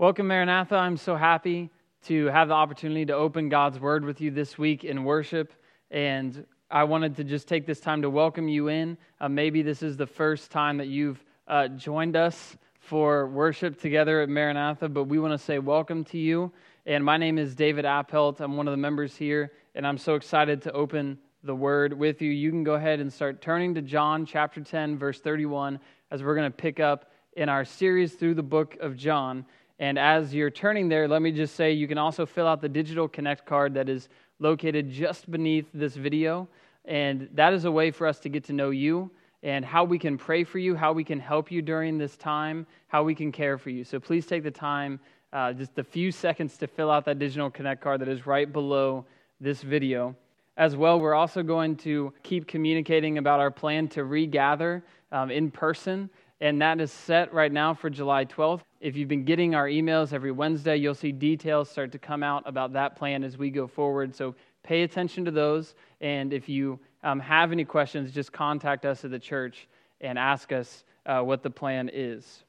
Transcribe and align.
Welcome, 0.00 0.28
Maranatha. 0.28 0.76
I'm 0.76 0.96
so 0.96 1.16
happy 1.16 1.70
to 2.04 2.26
have 2.26 2.46
the 2.46 2.54
opportunity 2.54 3.04
to 3.06 3.14
open 3.14 3.48
God's 3.48 3.80
Word 3.80 4.04
with 4.04 4.20
you 4.20 4.30
this 4.30 4.56
week 4.56 4.84
in 4.84 5.02
worship. 5.02 5.52
And 5.90 6.46
I 6.70 6.84
wanted 6.84 7.16
to 7.16 7.24
just 7.24 7.48
take 7.48 7.66
this 7.66 7.80
time 7.80 8.02
to 8.02 8.08
welcome 8.08 8.46
you 8.46 8.68
in. 8.68 8.96
Uh, 9.20 9.28
maybe 9.28 9.60
this 9.60 9.82
is 9.82 9.96
the 9.96 10.06
first 10.06 10.52
time 10.52 10.76
that 10.76 10.86
you've 10.86 11.20
uh, 11.48 11.66
joined 11.66 12.14
us 12.14 12.56
for 12.78 13.26
worship 13.26 13.80
together 13.80 14.20
at 14.20 14.28
Maranatha, 14.28 14.88
but 14.88 15.06
we 15.06 15.18
want 15.18 15.32
to 15.32 15.44
say 15.44 15.58
welcome 15.58 16.04
to 16.04 16.16
you. 16.16 16.52
And 16.86 17.04
my 17.04 17.16
name 17.16 17.36
is 17.36 17.56
David 17.56 17.84
Appelt. 17.84 18.38
I'm 18.38 18.56
one 18.56 18.68
of 18.68 18.72
the 18.72 18.76
members 18.76 19.16
here, 19.16 19.50
and 19.74 19.84
I'm 19.84 19.98
so 19.98 20.14
excited 20.14 20.62
to 20.62 20.72
open 20.74 21.18
the 21.42 21.56
Word 21.56 21.92
with 21.92 22.22
you. 22.22 22.30
You 22.30 22.50
can 22.50 22.62
go 22.62 22.74
ahead 22.74 23.00
and 23.00 23.12
start 23.12 23.42
turning 23.42 23.74
to 23.74 23.82
John 23.82 24.26
chapter 24.26 24.60
10, 24.60 24.96
verse 24.96 25.18
31, 25.18 25.80
as 26.12 26.22
we're 26.22 26.36
going 26.36 26.52
to 26.52 26.56
pick 26.56 26.78
up 26.78 27.10
in 27.32 27.48
our 27.48 27.64
series 27.64 28.14
through 28.14 28.34
the 28.34 28.44
book 28.44 28.76
of 28.80 28.96
John. 28.96 29.44
And 29.78 29.98
as 29.98 30.34
you're 30.34 30.50
turning 30.50 30.88
there, 30.88 31.06
let 31.06 31.22
me 31.22 31.30
just 31.30 31.54
say 31.54 31.72
you 31.72 31.86
can 31.86 31.98
also 31.98 32.26
fill 32.26 32.46
out 32.46 32.60
the 32.60 32.68
digital 32.68 33.08
connect 33.08 33.46
card 33.46 33.74
that 33.74 33.88
is 33.88 34.08
located 34.40 34.90
just 34.90 35.30
beneath 35.30 35.66
this 35.72 35.94
video. 35.94 36.48
And 36.84 37.28
that 37.34 37.52
is 37.52 37.64
a 37.64 37.70
way 37.70 37.90
for 37.90 38.06
us 38.06 38.18
to 38.20 38.28
get 38.28 38.44
to 38.44 38.52
know 38.52 38.70
you 38.70 39.10
and 39.42 39.64
how 39.64 39.84
we 39.84 39.98
can 39.98 40.18
pray 40.18 40.42
for 40.42 40.58
you, 40.58 40.74
how 40.74 40.92
we 40.92 41.04
can 41.04 41.20
help 41.20 41.50
you 41.50 41.62
during 41.62 41.96
this 41.96 42.16
time, 42.16 42.66
how 42.88 43.04
we 43.04 43.14
can 43.14 43.30
care 43.30 43.56
for 43.56 43.70
you. 43.70 43.84
So 43.84 44.00
please 44.00 44.26
take 44.26 44.42
the 44.42 44.50
time, 44.50 44.98
uh, 45.32 45.52
just 45.52 45.78
a 45.78 45.84
few 45.84 46.10
seconds, 46.10 46.56
to 46.58 46.66
fill 46.66 46.90
out 46.90 47.04
that 47.04 47.18
digital 47.20 47.50
connect 47.50 47.80
card 47.80 48.00
that 48.00 48.08
is 48.08 48.26
right 48.26 48.52
below 48.52 49.04
this 49.40 49.62
video. 49.62 50.16
As 50.56 50.74
well, 50.74 50.98
we're 50.98 51.14
also 51.14 51.44
going 51.44 51.76
to 51.76 52.12
keep 52.24 52.48
communicating 52.48 53.18
about 53.18 53.38
our 53.38 53.50
plan 53.50 53.86
to 53.88 54.02
regather 54.02 54.82
um, 55.12 55.30
in 55.30 55.52
person 55.52 56.10
and 56.40 56.62
that 56.62 56.80
is 56.80 56.92
set 56.92 57.32
right 57.32 57.50
now 57.50 57.74
for 57.74 57.90
July 57.90 58.24
12th. 58.24 58.62
If 58.80 58.96
you've 58.96 59.08
been 59.08 59.24
getting 59.24 59.54
our 59.54 59.66
emails 59.66 60.12
every 60.12 60.30
Wednesday, 60.30 60.76
you'll 60.76 60.94
see 60.94 61.10
details 61.10 61.68
start 61.68 61.90
to 61.92 61.98
come 61.98 62.22
out 62.22 62.44
about 62.46 62.72
that 62.74 62.96
plan 62.96 63.24
as 63.24 63.36
we 63.36 63.50
go 63.50 63.66
forward. 63.66 64.14
So 64.14 64.36
pay 64.62 64.82
attention 64.82 65.24
to 65.24 65.30
those. 65.32 65.74
And 66.00 66.32
if 66.32 66.48
you 66.48 66.78
um, 67.02 67.18
have 67.18 67.50
any 67.50 67.64
questions, 67.64 68.12
just 68.12 68.32
contact 68.32 68.84
us 68.84 69.04
at 69.04 69.10
the 69.10 69.18
church 69.18 69.66
and 70.00 70.16
ask 70.16 70.52
us 70.52 70.84
uh, 71.06 71.22
what 71.22 71.42
the 71.42 71.50
plan 71.50 71.90
is. 71.92 72.44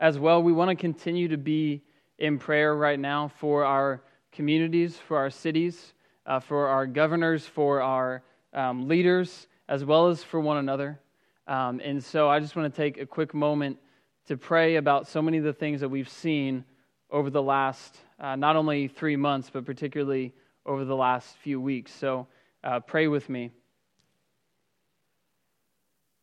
As 0.00 0.18
well, 0.18 0.42
we 0.42 0.52
want 0.52 0.70
to 0.70 0.74
continue 0.74 1.28
to 1.28 1.36
be 1.36 1.82
in 2.18 2.38
prayer 2.38 2.74
right 2.74 2.98
now 2.98 3.28
for 3.28 3.64
our 3.64 4.02
communities, 4.32 4.96
for 4.96 5.18
our 5.18 5.30
cities, 5.30 5.92
uh, 6.24 6.40
for 6.40 6.68
our 6.68 6.86
governors, 6.86 7.44
for 7.46 7.82
our 7.82 8.22
um, 8.54 8.88
leaders, 8.88 9.48
as 9.68 9.84
well 9.84 10.08
as 10.08 10.22
for 10.22 10.40
one 10.40 10.56
another. 10.56 10.98
Um, 11.46 11.80
and 11.82 12.02
so 12.02 12.28
I 12.28 12.38
just 12.38 12.54
want 12.54 12.72
to 12.72 12.76
take 12.76 12.98
a 12.98 13.06
quick 13.06 13.34
moment 13.34 13.78
to 14.26 14.36
pray 14.36 14.76
about 14.76 15.08
so 15.08 15.20
many 15.20 15.38
of 15.38 15.44
the 15.44 15.52
things 15.52 15.80
that 15.80 15.88
we've 15.88 16.08
seen 16.08 16.64
over 17.10 17.30
the 17.30 17.42
last 17.42 17.96
uh, 18.20 18.36
not 18.36 18.54
only 18.54 18.86
three 18.86 19.16
months, 19.16 19.50
but 19.52 19.64
particularly 19.64 20.32
over 20.64 20.84
the 20.84 20.94
last 20.94 21.36
few 21.38 21.60
weeks. 21.60 21.92
So 21.92 22.28
uh, 22.62 22.78
pray 22.78 23.08
with 23.08 23.28
me. 23.28 23.50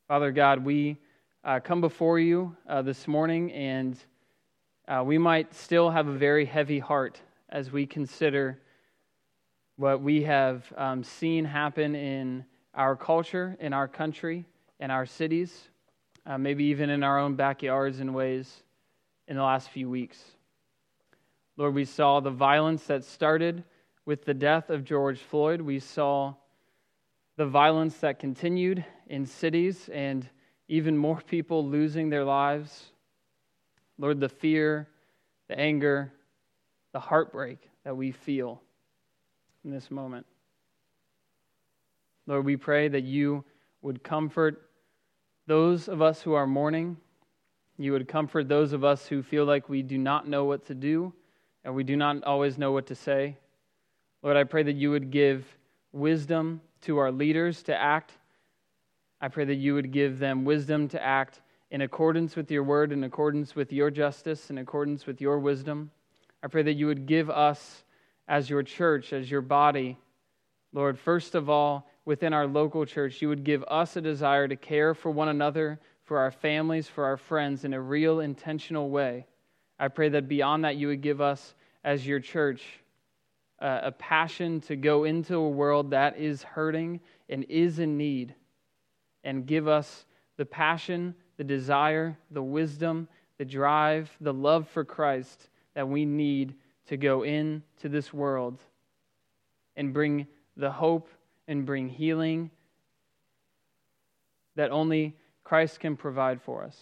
Father 0.08 0.32
God, 0.32 0.64
we 0.64 0.98
uh, 1.44 1.60
come 1.60 1.82
before 1.82 2.18
you 2.18 2.56
uh, 2.68 2.82
this 2.82 3.06
morning, 3.06 3.52
and 3.52 3.98
uh, 4.88 5.04
we 5.06 5.18
might 5.18 5.54
still 5.54 5.90
have 5.90 6.08
a 6.08 6.14
very 6.14 6.46
heavy 6.46 6.80
heart 6.80 7.20
as 7.50 7.72
we 7.72 7.86
consider 7.86 8.62
what 9.76 10.02
we 10.02 10.24
have 10.24 10.72
um, 10.78 11.04
seen 11.04 11.44
happen 11.44 11.94
in 11.96 12.46
our 12.74 12.96
culture, 12.96 13.58
in 13.60 13.74
our 13.74 13.88
country 13.88 14.46
in 14.80 14.92
our 14.92 15.06
cities, 15.06 15.70
uh, 16.26 16.38
maybe 16.38 16.66
even 16.66 16.90
in 16.90 17.04
our 17.04 17.20
own 17.20 17.36
backyards 17.36 18.00
in 18.00 18.14
ways 18.14 18.64
in 19.28 19.36
the 19.36 19.44
last 19.44 19.70
few 19.70 19.90
weeks. 19.90 20.22
Lord, 21.58 21.74
we 21.74 21.86
saw 21.86 22.20
the 22.20 22.32
violence 22.32 22.86
that 22.86 23.04
started 23.04 23.64
with 24.06 24.26
the 24.26 24.34
death 24.34 24.70
of 24.70 24.86
George 24.86 25.20
Floyd. 25.20 25.62
We 25.62 25.80
saw 25.80 26.36
the 27.36 27.46
violence 27.46 27.98
that 27.98 28.20
continued 28.20 28.86
in 29.08 29.26
cities 29.26 29.90
and 29.94 30.28
even 30.68 30.98
more 30.98 31.22
people 31.22 31.68
losing 31.68 32.10
their 32.10 32.24
lives. 32.24 32.92
Lord, 33.98 34.20
the 34.20 34.30
fear, 34.30 34.88
the 35.48 35.60
anger, 35.60 36.14
the 36.94 37.00
heartbreak 37.00 37.58
that 37.84 37.98
we 37.98 38.12
feel 38.12 38.62
in 39.66 39.72
this 39.72 39.92
moment. 39.92 40.26
Lord, 42.26 42.46
we 42.46 42.56
pray 42.56 42.88
that 42.88 43.04
you 43.04 43.44
would 43.82 44.04
comfort 44.04 44.69
those 45.50 45.88
of 45.88 46.00
us 46.00 46.22
who 46.22 46.34
are 46.34 46.46
mourning. 46.46 46.96
You 47.76 47.94
would 47.94 48.08
comfort 48.08 48.48
those 48.48 48.72
of 48.72 48.84
us 48.84 49.08
who 49.08 49.24
feel 49.24 49.46
like 49.46 49.68
we 49.68 49.82
do 49.82 49.98
not 49.98 50.28
know 50.28 50.46
what 50.46 50.68
to 50.68 50.76
do 50.76 51.12
and 51.64 51.74
we 51.74 51.84
do 51.84 51.96
not 51.96 52.24
always 52.24 52.60
know 52.60 52.72
what 52.72 52.86
to 52.88 52.96
say. 52.96 53.36
Lord, 54.22 54.38
I 54.38 54.44
pray 54.44 54.62
that 54.62 54.76
you 54.76 54.92
would 54.92 55.10
give 55.10 55.44
wisdom 55.92 56.62
to 56.82 57.00
our 57.00 57.12
leaders 57.12 57.64
to 57.64 57.76
act. 57.76 58.12
I 59.20 59.28
pray 59.28 59.44
that 59.46 59.56
you 59.56 59.74
would 59.74 59.92
give 59.92 60.20
them 60.20 60.46
wisdom 60.46 60.88
to 60.90 61.04
act 61.04 61.42
in 61.72 61.82
accordance 61.82 62.36
with 62.36 62.52
your 62.52 62.64
word, 62.64 62.92
in 62.92 63.04
accordance 63.04 63.56
with 63.56 63.74
your 63.74 63.90
justice, 63.90 64.52
in 64.52 64.60
accordance 64.60 65.08
with 65.08 65.20
your 65.20 65.40
wisdom. 65.40 65.90
I 66.44 66.48
pray 66.48 66.62
that 66.62 66.74
you 66.74 66.86
would 66.86 67.08
give 67.08 67.28
us, 67.28 67.84
as 68.28 68.52
your 68.52 68.62
church, 68.62 69.14
as 69.14 69.32
your 69.32 69.42
body, 69.42 69.98
Lord, 70.74 71.00
first 71.00 71.34
of 71.34 71.50
all, 71.50 71.90
within 72.10 72.34
our 72.34 72.48
local 72.48 72.88
church, 72.88 73.22
you 73.22 73.30
would 73.30 73.44
give 73.44 73.64
us 73.68 73.96
a 73.96 74.02
desire 74.02 74.48
to 74.48 74.56
care 74.56 74.96
for 74.96 75.12
one 75.12 75.30
another, 75.30 75.80
for 76.06 76.18
our 76.18 76.32
families, 76.32 76.88
for 76.88 77.06
our 77.06 77.18
friends 77.18 77.66
in 77.66 77.72
a 77.72 77.80
real, 77.80 78.22
intentional 78.22 78.90
way. 78.90 79.28
I 79.78 79.90
pray 79.90 80.10
that 80.10 80.28
beyond 80.28 80.66
that, 80.66 80.76
you 80.76 80.88
would 80.88 81.02
give 81.02 81.22
us, 81.22 81.54
as 81.84 82.08
your 82.08 82.20
church, 82.20 82.64
uh, 83.62 83.82
a 83.84 83.92
passion 83.92 84.60
to 84.62 84.76
go 84.76 85.04
into 85.04 85.36
a 85.36 85.50
world 85.50 85.92
that 85.92 86.18
is 86.18 86.42
hurting 86.42 87.00
and 87.30 87.46
is 87.48 87.78
in 87.78 87.96
need, 87.96 88.34
and 89.24 89.46
give 89.46 89.68
us 89.68 90.08
the 90.36 90.46
passion, 90.48 91.14
the 91.38 91.44
desire, 91.44 92.18
the 92.32 92.42
wisdom, 92.42 93.08
the 93.38 93.46
drive, 93.46 94.10
the 94.20 94.34
love 94.34 94.68
for 94.68 94.84
Christ 94.84 95.50
that 95.76 95.88
we 95.88 96.06
need 96.06 96.56
to 96.88 96.98
go 96.98 97.22
into 97.22 97.62
this 97.84 98.12
world 98.12 98.58
and 99.76 99.94
bring 99.94 100.26
the 100.58 100.72
hope 100.72 101.08
and 101.50 101.66
bring 101.66 101.90
healing 101.90 102.52
that 104.56 104.72
only 104.72 105.16
Christ 105.44 105.80
can 105.80 105.98
provide 105.98 106.42
for 106.42 106.64
us. 106.64 106.78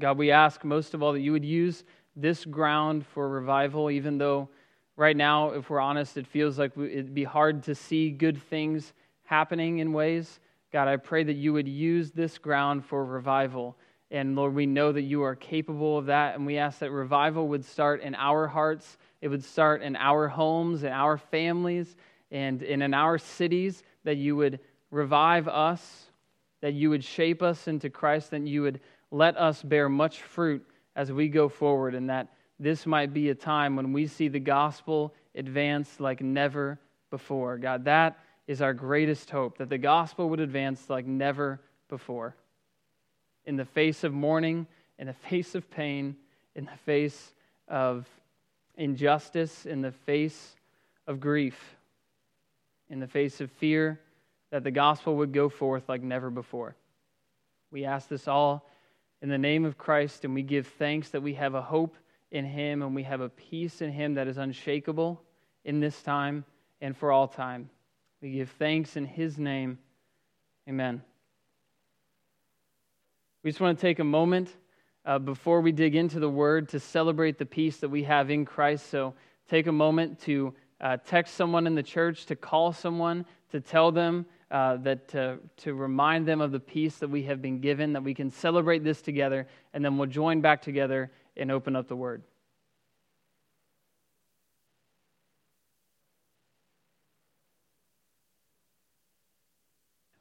God, 0.00 0.18
we 0.18 0.32
ask 0.32 0.64
most 0.64 0.92
of 0.92 1.02
all 1.02 1.12
that 1.12 1.20
you 1.20 1.32
would 1.32 1.44
use 1.44 1.84
this 2.16 2.44
ground 2.44 3.06
for 3.06 3.28
revival, 3.28 3.90
even 3.90 4.18
though 4.18 4.48
right 4.96 5.16
now, 5.16 5.50
if 5.50 5.70
we're 5.70 5.80
honest, 5.80 6.16
it 6.16 6.26
feels 6.26 6.58
like 6.58 6.76
it'd 6.76 7.14
be 7.14 7.24
hard 7.24 7.62
to 7.64 7.74
see 7.74 8.10
good 8.10 8.42
things 8.42 8.92
happening 9.24 9.78
in 9.78 9.92
ways. 9.92 10.40
God, 10.72 10.88
I 10.88 10.96
pray 10.96 11.22
that 11.22 11.34
you 11.34 11.52
would 11.52 11.68
use 11.68 12.10
this 12.10 12.36
ground 12.36 12.84
for 12.84 13.04
revival. 13.04 13.76
And 14.10 14.34
Lord, 14.34 14.54
we 14.54 14.66
know 14.66 14.90
that 14.90 15.02
you 15.02 15.22
are 15.22 15.36
capable 15.36 15.98
of 15.98 16.06
that. 16.06 16.34
And 16.34 16.44
we 16.46 16.58
ask 16.58 16.80
that 16.80 16.90
revival 16.90 17.48
would 17.48 17.64
start 17.64 18.02
in 18.02 18.14
our 18.16 18.48
hearts, 18.48 18.96
it 19.20 19.28
would 19.28 19.44
start 19.44 19.82
in 19.82 19.94
our 19.94 20.26
homes, 20.26 20.82
in 20.82 20.92
our 20.92 21.16
families, 21.16 21.94
and, 22.32 22.62
and 22.62 22.82
in 22.82 22.94
our 22.94 23.18
cities, 23.18 23.84
that 24.04 24.16
you 24.16 24.34
would 24.34 24.58
revive 24.90 25.46
us, 25.46 26.06
that 26.62 26.72
you 26.72 26.88
would 26.90 27.04
shape 27.04 27.42
us 27.42 27.68
into 27.68 27.90
Christ, 27.90 28.30
that 28.30 28.46
you 28.46 28.62
would 28.62 28.80
let 29.10 29.36
us 29.36 29.62
bear 29.62 29.88
much 29.88 30.22
fruit 30.22 30.66
as 30.96 31.12
we 31.12 31.28
go 31.28 31.48
forward, 31.48 31.94
and 31.94 32.08
that 32.08 32.28
this 32.58 32.86
might 32.86 33.12
be 33.12 33.28
a 33.28 33.34
time 33.34 33.76
when 33.76 33.92
we 33.92 34.06
see 34.06 34.28
the 34.28 34.40
gospel 34.40 35.14
advance 35.34 36.00
like 36.00 36.22
never 36.22 36.78
before. 37.10 37.58
God, 37.58 37.84
that 37.84 38.18
is 38.46 38.62
our 38.62 38.72
greatest 38.72 39.28
hope, 39.28 39.58
that 39.58 39.68
the 39.68 39.78
gospel 39.78 40.30
would 40.30 40.40
advance 40.40 40.88
like 40.88 41.06
never 41.06 41.60
before. 41.88 42.34
In 43.44 43.56
the 43.56 43.64
face 43.64 44.04
of 44.04 44.14
mourning, 44.14 44.66
in 44.98 45.06
the 45.06 45.12
face 45.28 45.54
of 45.54 45.70
pain, 45.70 46.16
in 46.54 46.64
the 46.64 46.78
face 46.86 47.34
of 47.68 48.08
injustice, 48.76 49.66
in 49.66 49.82
the 49.82 49.92
face 49.92 50.56
of 51.06 51.20
grief 51.20 51.76
in 52.92 53.00
the 53.00 53.08
face 53.08 53.40
of 53.40 53.50
fear, 53.52 53.98
that 54.50 54.62
the 54.62 54.70
gospel 54.70 55.16
would 55.16 55.32
go 55.32 55.48
forth 55.48 55.88
like 55.88 56.02
never 56.02 56.30
before. 56.30 56.76
We 57.70 57.86
ask 57.86 58.06
this 58.06 58.28
all 58.28 58.68
in 59.22 59.30
the 59.30 59.38
name 59.38 59.64
of 59.64 59.78
Christ, 59.78 60.26
and 60.26 60.34
we 60.34 60.42
give 60.42 60.66
thanks 60.66 61.08
that 61.08 61.22
we 61.22 61.32
have 61.34 61.54
a 61.54 61.62
hope 61.62 61.96
in 62.30 62.44
Him 62.44 62.82
and 62.82 62.94
we 62.94 63.04
have 63.04 63.22
a 63.22 63.30
peace 63.30 63.80
in 63.80 63.90
Him 63.90 64.14
that 64.14 64.28
is 64.28 64.36
unshakable 64.36 65.22
in 65.64 65.80
this 65.80 66.02
time 66.02 66.44
and 66.82 66.94
for 66.94 67.10
all 67.10 67.26
time. 67.26 67.70
We 68.20 68.32
give 68.32 68.50
thanks 68.50 68.94
in 68.94 69.06
His 69.06 69.38
name. 69.38 69.78
Amen. 70.68 71.02
We 73.42 73.50
just 73.50 73.60
want 73.60 73.78
to 73.78 73.82
take 73.82 74.00
a 74.00 74.04
moment 74.04 74.50
uh, 75.06 75.18
before 75.18 75.62
we 75.62 75.72
dig 75.72 75.96
into 75.96 76.20
the 76.20 76.28
Word 76.28 76.68
to 76.68 76.78
celebrate 76.78 77.38
the 77.38 77.46
peace 77.46 77.78
that 77.78 77.88
we 77.88 78.02
have 78.02 78.30
in 78.30 78.44
Christ. 78.44 78.90
So 78.90 79.14
take 79.48 79.66
a 79.66 79.72
moment 79.72 80.20
to 80.20 80.54
uh, 80.82 80.96
text 81.06 81.34
someone 81.34 81.66
in 81.66 81.74
the 81.74 81.82
church, 81.82 82.26
to 82.26 82.36
call 82.36 82.72
someone, 82.72 83.24
to 83.50 83.60
tell 83.60 83.92
them 83.92 84.26
uh, 84.50 84.76
that 84.78 85.08
to, 85.08 85.38
to 85.56 85.74
remind 85.74 86.26
them 86.26 86.40
of 86.40 86.52
the 86.52 86.60
peace 86.60 86.96
that 86.96 87.08
we 87.08 87.22
have 87.22 87.40
been 87.40 87.60
given, 87.60 87.92
that 87.92 88.02
we 88.02 88.12
can 88.12 88.30
celebrate 88.30 88.84
this 88.84 89.00
together, 89.00 89.46
and 89.72 89.84
then 89.84 89.96
we'll 89.96 90.08
join 90.08 90.40
back 90.40 90.60
together 90.60 91.10
and 91.36 91.50
open 91.50 91.76
up 91.76 91.88
the 91.88 91.96
Word. 91.96 92.22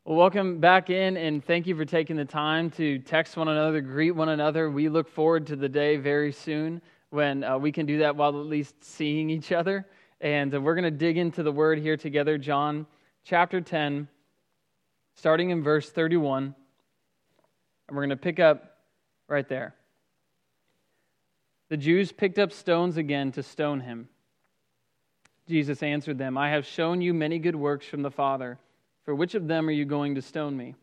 Well, 0.05 0.17
welcome 0.17 0.59
back 0.59 0.89
in, 0.89 1.15
and 1.15 1.43
thank 1.45 1.67
you 1.67 1.75
for 1.75 1.85
taking 1.85 2.17
the 2.17 2.25
time 2.25 2.69
to 2.71 2.99
text 2.99 3.37
one 3.37 3.47
another, 3.47 3.81
greet 3.81 4.11
one 4.11 4.29
another. 4.29 4.69
We 4.69 4.89
look 4.89 5.07
forward 5.07 5.47
to 5.47 5.55
the 5.55 5.69
day 5.69 5.97
very 5.97 6.31
soon 6.31 6.81
when 7.11 7.43
uh, 7.43 7.57
we 7.57 7.71
can 7.71 7.85
do 7.85 7.99
that 7.99 8.15
while 8.15 8.29
at 8.29 8.45
least 8.45 8.83
seeing 8.83 9.29
each 9.29 9.51
other. 9.51 9.85
And 10.21 10.53
uh, 10.53 10.61
we're 10.61 10.75
going 10.75 10.83
to 10.83 10.91
dig 10.91 11.17
into 11.17 11.41
the 11.41 11.51
word 11.51 11.79
here 11.79 11.97
together, 11.97 12.37
John 12.37 12.85
chapter 13.23 13.59
10, 13.59 14.07
starting 15.15 15.49
in 15.49 15.63
verse 15.63 15.89
31. 15.89 16.55
And 17.87 17.97
we're 17.97 18.03
going 18.03 18.09
to 18.11 18.15
pick 18.15 18.39
up 18.39 18.77
right 19.27 19.47
there. 19.49 19.73
The 21.69 21.77
Jews 21.77 22.11
picked 22.11 22.37
up 22.37 22.51
stones 22.51 22.97
again 22.97 23.31
to 23.31 23.41
stone 23.41 23.79
him. 23.79 24.09
Jesus 25.47 25.81
answered 25.81 26.19
them, 26.19 26.37
I 26.37 26.49
have 26.51 26.67
shown 26.67 27.01
you 27.01 27.15
many 27.15 27.39
good 27.39 27.55
works 27.55 27.87
from 27.87 28.03
the 28.03 28.11
Father. 28.11 28.59
For 29.05 29.15
which 29.15 29.33
of 29.33 29.47
them 29.47 29.67
are 29.67 29.71
you 29.71 29.85
going 29.85 30.13
to 30.15 30.21
stone 30.21 30.55
me? 30.55 30.75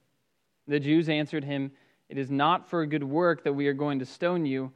The 0.66 0.80
Jews 0.80 1.08
answered 1.08 1.44
him, 1.44 1.70
It 2.08 2.18
is 2.18 2.28
not 2.28 2.68
for 2.68 2.82
a 2.82 2.88
good 2.88 3.04
work 3.04 3.44
that 3.44 3.52
we 3.52 3.68
are 3.68 3.72
going 3.72 4.00
to 4.00 4.04
stone 4.04 4.44
you, 4.44 4.72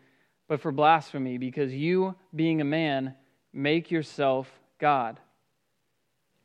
but 0.47 0.61
for 0.61 0.71
blasphemy, 0.71 1.37
because 1.37 1.75
you, 1.75 2.15
being 2.35 2.61
a 2.61 2.65
man, 2.65 3.17
make 3.53 3.91
yourself 3.91 4.51
God. 4.79 5.21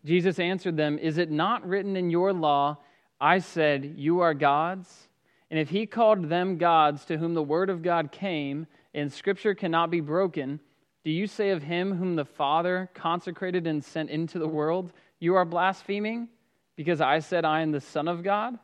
Jesus 0.06 0.40
answered 0.40 0.78
them, 0.78 0.98
Is 1.00 1.18
it 1.18 1.32
not 1.32 1.68
written 1.68 1.96
in 1.96 2.10
your 2.10 2.34
law, 2.34 2.78
I 3.20 3.40
said, 3.40 3.94
You 3.98 4.22
are 4.22 4.34
gods? 4.34 5.08
And 5.50 5.60
if 5.60 5.70
he 5.70 5.86
called 5.86 6.30
them 6.30 6.58
gods 6.58 7.06
to 7.06 7.18
whom 7.18 7.34
the 7.34 7.44
word 7.44 7.70
of 7.70 7.82
God 7.82 8.12
came, 8.12 8.68
and 8.94 9.12
scripture 9.12 9.56
cannot 9.56 9.90
be 9.90 10.02
broken, 10.02 10.60
do 11.04 11.12
you 11.12 11.28
say 11.28 11.52
of 11.52 11.64
him 11.64 11.96
whom 11.96 12.16
the 12.16 12.26
Father 12.26 12.90
consecrated 12.94 13.66
and 13.66 13.84
sent 13.84 14.10
into 14.10 14.40
the 14.40 14.48
world, 14.48 14.92
You 15.20 15.36
are 15.36 15.46
blaspheming? 15.46 16.30
because 16.78 17.02
I 17.02 17.20
said 17.20 17.44
I 17.44 17.62
am 17.62 17.72
the 17.74 17.82
Son 17.82 18.08
of 18.08 18.24
God? 18.24 18.58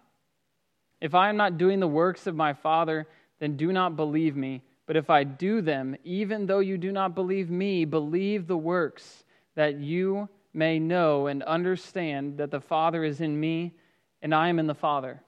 If 1.02 1.16
I 1.16 1.28
am 1.28 1.36
not 1.36 1.58
doing 1.58 1.82
the 1.82 1.88
works 1.88 2.28
of 2.28 2.36
my 2.36 2.54
Father, 2.54 3.08
then 3.40 3.58
do 3.58 3.74
not 3.74 3.98
believe 3.98 4.38
me. 4.38 4.62
But 4.94 5.00
if 5.00 5.10
I 5.10 5.24
do 5.24 5.60
them, 5.62 5.96
even 6.04 6.46
though 6.46 6.60
you 6.60 6.78
do 6.78 6.92
not 6.92 7.16
believe 7.16 7.50
me, 7.50 7.84
believe 7.84 8.46
the 8.46 8.56
works, 8.56 9.24
that 9.56 9.80
you 9.80 10.30
may 10.54 10.78
know 10.78 11.26
and 11.26 11.42
understand 11.42 12.38
that 12.38 12.52
the 12.52 12.62
Father 12.62 13.04
is 13.04 13.20
in 13.20 13.40
me 13.40 13.74
and 14.22 14.36
I 14.36 14.50
am 14.50 14.60
in 14.60 14.68
the 14.68 14.76
Father. 14.76 15.24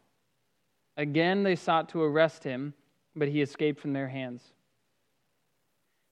Again, 0.98 1.42
they 1.42 1.56
sought 1.56 1.90
to 1.90 2.04
arrest 2.04 2.44
him, 2.44 2.76
but 3.16 3.28
he 3.28 3.42
escaped 3.42 3.82
from 3.82 3.94
their 3.94 4.08
hands. 4.08 4.44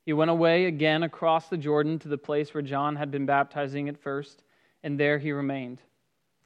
He 0.03 0.13
went 0.13 0.31
away 0.31 0.65
again 0.65 1.03
across 1.03 1.47
the 1.47 1.55
Jordan 1.55 1.99
to 1.99 2.07
the 2.07 2.17
place 2.17 2.55
where 2.55 2.63
John 2.63 2.95
had 2.95 3.11
been 3.11 3.27
baptizing 3.27 3.87
at 3.87 4.01
first, 4.01 4.41
and 4.81 4.99
there 4.99 5.19
he 5.19 5.31
remained. 5.31 5.79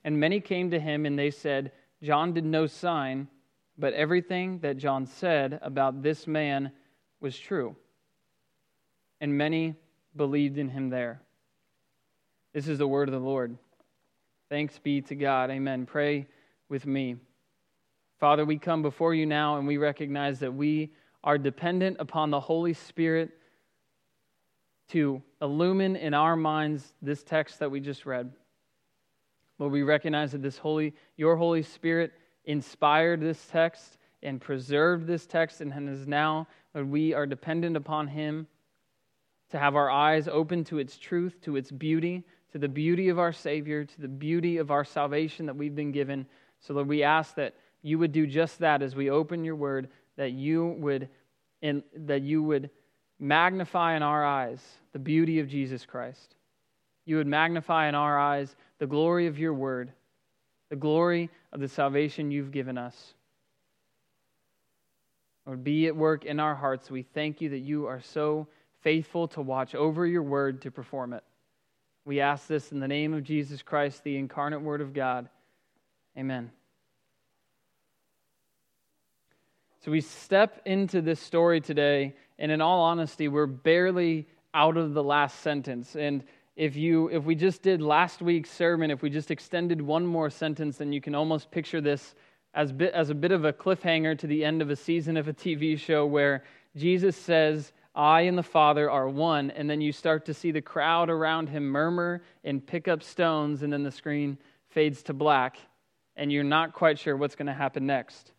And 0.03 0.19
many 0.19 0.41
came 0.41 0.71
to 0.71 0.79
him, 0.81 1.05
and 1.05 1.17
they 1.17 1.31
said, 1.31 1.71
John 2.03 2.33
did 2.33 2.43
no 2.43 2.67
sign, 2.67 3.29
but 3.77 3.93
everything 3.93 4.59
that 4.59 4.75
John 4.75 5.05
said 5.05 5.57
about 5.63 6.03
this 6.03 6.27
man 6.27 6.73
was 7.19 7.37
true. 7.37 7.75
And 9.19 9.37
many 9.37 9.75
believed 10.15 10.57
in 10.57 10.69
him 10.69 10.89
there. 10.89 11.21
This 12.53 12.67
is 12.67 12.77
the 12.77 12.87
word 12.87 13.09
of 13.09 13.13
the 13.13 13.19
Lord. 13.19 13.57
Thanks 14.49 14.79
be 14.79 15.01
to 15.01 15.15
God. 15.15 15.49
Amen. 15.49 15.85
Pray 15.85 16.27
with 16.69 16.85
me. 16.85 17.17
Father, 18.19 18.45
we 18.45 18.57
come 18.57 18.81
before 18.81 19.13
you 19.13 19.25
now 19.25 19.57
and 19.57 19.67
we 19.67 19.77
recognize 19.77 20.39
that 20.39 20.53
we 20.53 20.91
are 21.23 21.37
dependent 21.37 21.97
upon 21.99 22.31
the 22.31 22.39
Holy 22.39 22.73
Spirit 22.73 23.31
to 24.89 25.21
illumine 25.41 25.95
in 25.95 26.13
our 26.13 26.35
minds 26.35 26.93
this 27.01 27.23
text 27.23 27.59
that 27.59 27.69
we 27.69 27.79
just 27.79 28.05
read. 28.05 28.31
Lord, 29.59 29.73
we 29.73 29.83
recognize 29.83 30.31
that 30.31 30.41
this 30.41 30.57
holy, 30.57 30.93
your 31.17 31.35
Holy 31.35 31.63
Spirit 31.63 32.13
inspired 32.45 33.19
this 33.19 33.45
text 33.51 33.97
and 34.23 34.39
preserved 34.39 35.05
this 35.05 35.25
text 35.25 35.61
and 35.61 35.73
has 35.73 36.07
now, 36.07 36.47
Lord, 36.77 36.91
we 36.91 37.11
are 37.11 37.25
dependent 37.25 37.75
upon 37.75 38.07
Him 38.07 38.45
to 39.49 39.57
have 39.57 39.75
our 39.75 39.89
eyes 39.89 40.27
open 40.27 40.63
to 40.65 40.77
its 40.77 40.95
truth, 40.95 41.41
to 41.41 41.55
its 41.55 41.71
beauty, 41.71 42.23
to 42.51 42.59
the 42.59 42.67
beauty 42.67 43.09
of 43.09 43.17
our 43.17 43.33
Savior, 43.33 43.83
to 43.83 44.01
the 44.01 44.07
beauty 44.07 44.57
of 44.57 44.69
our 44.69 44.85
salvation 44.85 45.47
that 45.47 45.55
we've 45.55 45.75
been 45.75 45.91
given. 45.91 46.27
So, 46.59 46.75
Lord, 46.75 46.87
we 46.87 47.01
ask 47.01 47.33
that 47.33 47.55
you 47.81 47.97
would 47.97 48.11
do 48.11 48.27
just 48.27 48.59
that 48.59 48.83
as 48.83 48.95
we 48.95 49.09
open 49.09 49.43
your 49.43 49.55
word, 49.55 49.89
that 50.17 50.33
you 50.33 50.75
would, 50.77 51.09
in, 51.63 51.81
that 51.95 52.21
you 52.21 52.43
would 52.43 52.69
magnify 53.17 53.95
in 53.95 54.03
our 54.03 54.23
eyes 54.23 54.61
the 54.93 54.99
beauty 54.99 55.39
of 55.39 55.47
Jesus 55.47 55.83
Christ. 55.83 56.35
You 57.05 57.17
would 57.17 57.25
magnify 57.25 57.89
in 57.89 57.95
our 57.95 58.19
eyes 58.19 58.55
the 58.77 58.85
glory 58.85 59.25
of 59.25 59.39
your 59.39 59.55
word, 59.55 59.91
the 60.69 60.75
glory 60.75 61.31
of 61.53 61.59
the 61.59 61.69
salvation 61.69 62.29
you've 62.29 62.51
given 62.51 62.77
us. 62.77 63.15
Lord, 65.47 65.63
be 65.63 65.87
at 65.87 65.95
work 65.95 66.25
in 66.25 66.41
our 66.41 66.53
hearts. 66.53 66.91
We 66.91 67.03
thank 67.03 67.39
you 67.39 67.49
that 67.49 67.59
you 67.59 67.87
are 67.87 68.01
so 68.01 68.47
faithful 68.81 69.29
to 69.29 69.41
watch 69.41 69.75
over 69.75 70.05
your 70.05 70.21
word 70.21 70.61
to 70.63 70.71
perform 70.71 71.13
it. 71.13 71.23
We 72.03 72.19
ask 72.19 72.47
this 72.47 72.73
in 72.73 72.81
the 72.81 72.87
name 72.87 73.13
of 73.13 73.23
Jesus 73.23 73.61
Christ, 73.61 74.03
the 74.03 74.17
incarnate 74.17 74.61
Word 74.61 74.81
of 74.81 74.93
God. 74.93 75.29
Amen. 76.17 76.51
So 79.85 79.91
we 79.91 80.01
step 80.01 80.61
into 80.65 81.01
this 81.01 81.21
story 81.21 81.61
today, 81.61 82.13
and 82.37 82.51
in 82.51 82.59
all 82.59 82.81
honesty, 82.81 83.29
we're 83.29 83.45
barely 83.45 84.27
out 84.53 84.75
of 84.75 84.93
the 84.93 85.03
last 85.03 85.39
sentence. 85.39 85.95
And 85.95 86.25
if 86.57 86.75
you 86.75 87.07
if 87.09 87.23
we 87.23 87.35
just 87.35 87.61
did 87.61 87.81
last 87.81 88.19
week's 88.21 88.49
sermon 88.49 88.89
if 88.89 89.03
we 89.03 89.11
just 89.11 89.29
extended 89.29 89.79
one 89.79 90.03
more 90.03 90.27
sentence 90.27 90.77
then 90.77 90.91
you 90.91 90.99
can 90.99 91.13
almost 91.13 91.51
picture 91.51 91.79
this 91.79 92.15
as 92.57 92.73
as 92.93 93.09
a 93.09 93.15
bit 93.15 93.31
of 93.31 93.45
a 93.45 93.53
cliffhanger 93.53 94.17
to 94.19 94.27
the 94.27 94.43
end 94.43 94.61
of 94.61 94.69
a 94.69 94.75
season 94.75 95.15
of 95.15 95.29
a 95.29 95.33
TV 95.33 95.79
show 95.79 96.05
where 96.05 96.43
Jesus 96.75 97.15
says 97.15 97.71
I 97.95 98.21
and 98.21 98.37
the 98.37 98.43
Father 98.43 98.91
are 98.91 99.07
one 99.07 99.51
and 99.51 99.69
then 99.69 99.79
you 99.79 99.93
start 99.93 100.25
to 100.25 100.33
see 100.33 100.51
the 100.51 100.61
crowd 100.61 101.09
around 101.09 101.47
him 101.47 101.63
murmur 101.63 102.21
and 102.43 102.65
pick 102.65 102.89
up 102.89 103.01
stones 103.01 103.63
and 103.63 103.71
then 103.71 103.83
the 103.83 103.91
screen 103.91 104.37
fades 104.69 105.03
to 105.03 105.13
black 105.13 105.57
and 106.15 106.31
you're 106.31 106.43
not 106.43 106.73
quite 106.73 106.99
sure 106.99 107.15
what's 107.15 107.35
going 107.35 107.47
to 107.47 107.53
happen 107.53 107.85
next 107.85 108.33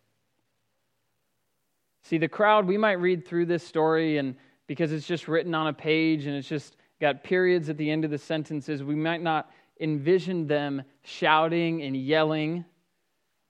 see 2.03 2.17
the 2.17 2.27
crowd 2.27 2.67
we 2.67 2.77
might 2.77 2.99
read 2.99 3.25
through 3.25 3.47
this 3.47 3.65
story 3.65 4.17
and 4.17 4.35
because 4.69 4.91
it's 4.91 5.07
just 5.07 5.27
written 5.27 5.55
on 5.55 5.65
a 5.65 5.73
page 5.73 6.27
and 6.27 6.35
it's 6.35 6.47
just 6.47 6.75
got 7.01 7.23
periods 7.23 7.69
at 7.69 7.77
the 7.77 7.89
end 7.89 8.05
of 8.05 8.11
the 8.11 8.17
sentences. 8.19 8.83
We 8.83 8.93
might 8.93 9.21
not 9.21 9.49
envision 9.79 10.45
them 10.45 10.83
shouting 11.01 11.81
and 11.81 11.97
yelling, 11.97 12.65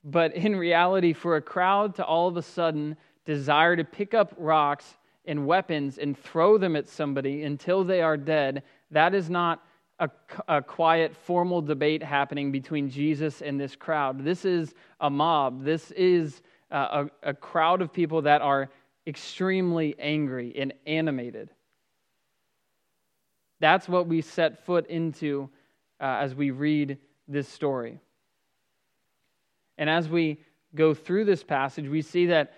but 0.04 0.36
in 0.36 0.56
reality, 0.56 1.14
for 1.14 1.36
a 1.36 1.42
crowd 1.42 1.96
to 1.96 2.06
all 2.06 2.28
of 2.28 2.38
a 2.38 2.42
sudden 2.42 2.96
desire 3.26 3.76
to 3.76 3.84
pick 3.84 4.14
up 4.14 4.34
rocks 4.38 4.98
and 5.26 5.46
weapons 5.46 5.98
and 5.98 6.18
throw 6.18 6.58
them 6.58 6.76
at 6.76 6.88
somebody 6.88 7.44
until 7.44 7.84
they 7.84 8.02
are 8.02 8.18
dead, 8.18 8.64
that 8.92 9.14
is 9.14 9.30
not 9.30 9.64
a, 10.00 10.10
a, 10.48 10.62
quiet, 10.62 11.16
formal 11.16 11.62
debate 11.62 12.02
happening 12.02 12.52
between 12.52 12.90
Jesus 12.90 13.42
and 13.42 13.60
this 13.60 13.76
crowd. 13.76 14.24
This 14.24 14.46
is 14.46 14.74
a 15.02 15.10
mob. 15.10 15.64
This 15.64 15.92
is 15.92 16.42
a, 16.72 17.08
a 17.22 17.34
crowd 17.34 17.82
of 17.82 17.92
people 17.92 18.22
that 18.22 18.42
are 18.42 18.70
extremely 19.06 19.96
angry 20.00 20.54
and 20.58 20.74
animated. 20.88 21.50
That's 23.60 23.90
what 23.90 24.08
we 24.08 24.22
set 24.22 24.66
foot 24.66 24.88
into 24.88 25.50
uh, 26.00 26.06
as 26.22 26.34
we 26.34 26.52
read 26.52 26.98
this 27.28 27.50
story. 27.50 28.00
And 29.80 29.90
as 29.90 30.10
we 30.10 30.38
go 30.76 30.94
through 30.94 31.26
this 31.26 31.42
passage, 31.42 31.88
we 31.88 32.04
see 32.04 32.28
that 32.28 32.54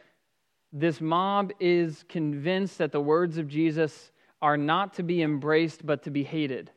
this 0.73 0.99
mob 0.99 1.51
is 1.59 2.03
convinced 2.09 2.79
that 2.79 2.91
the 2.91 2.99
words 2.99 3.37
of 3.37 3.47
Jesus 3.47 4.11
are 4.41 4.57
not 4.57 4.95
to 4.95 5.03
be 5.03 5.21
embraced, 5.21 5.85
but 5.85 6.03
to 6.03 6.09
be 6.09 6.23
hated. 6.23 6.71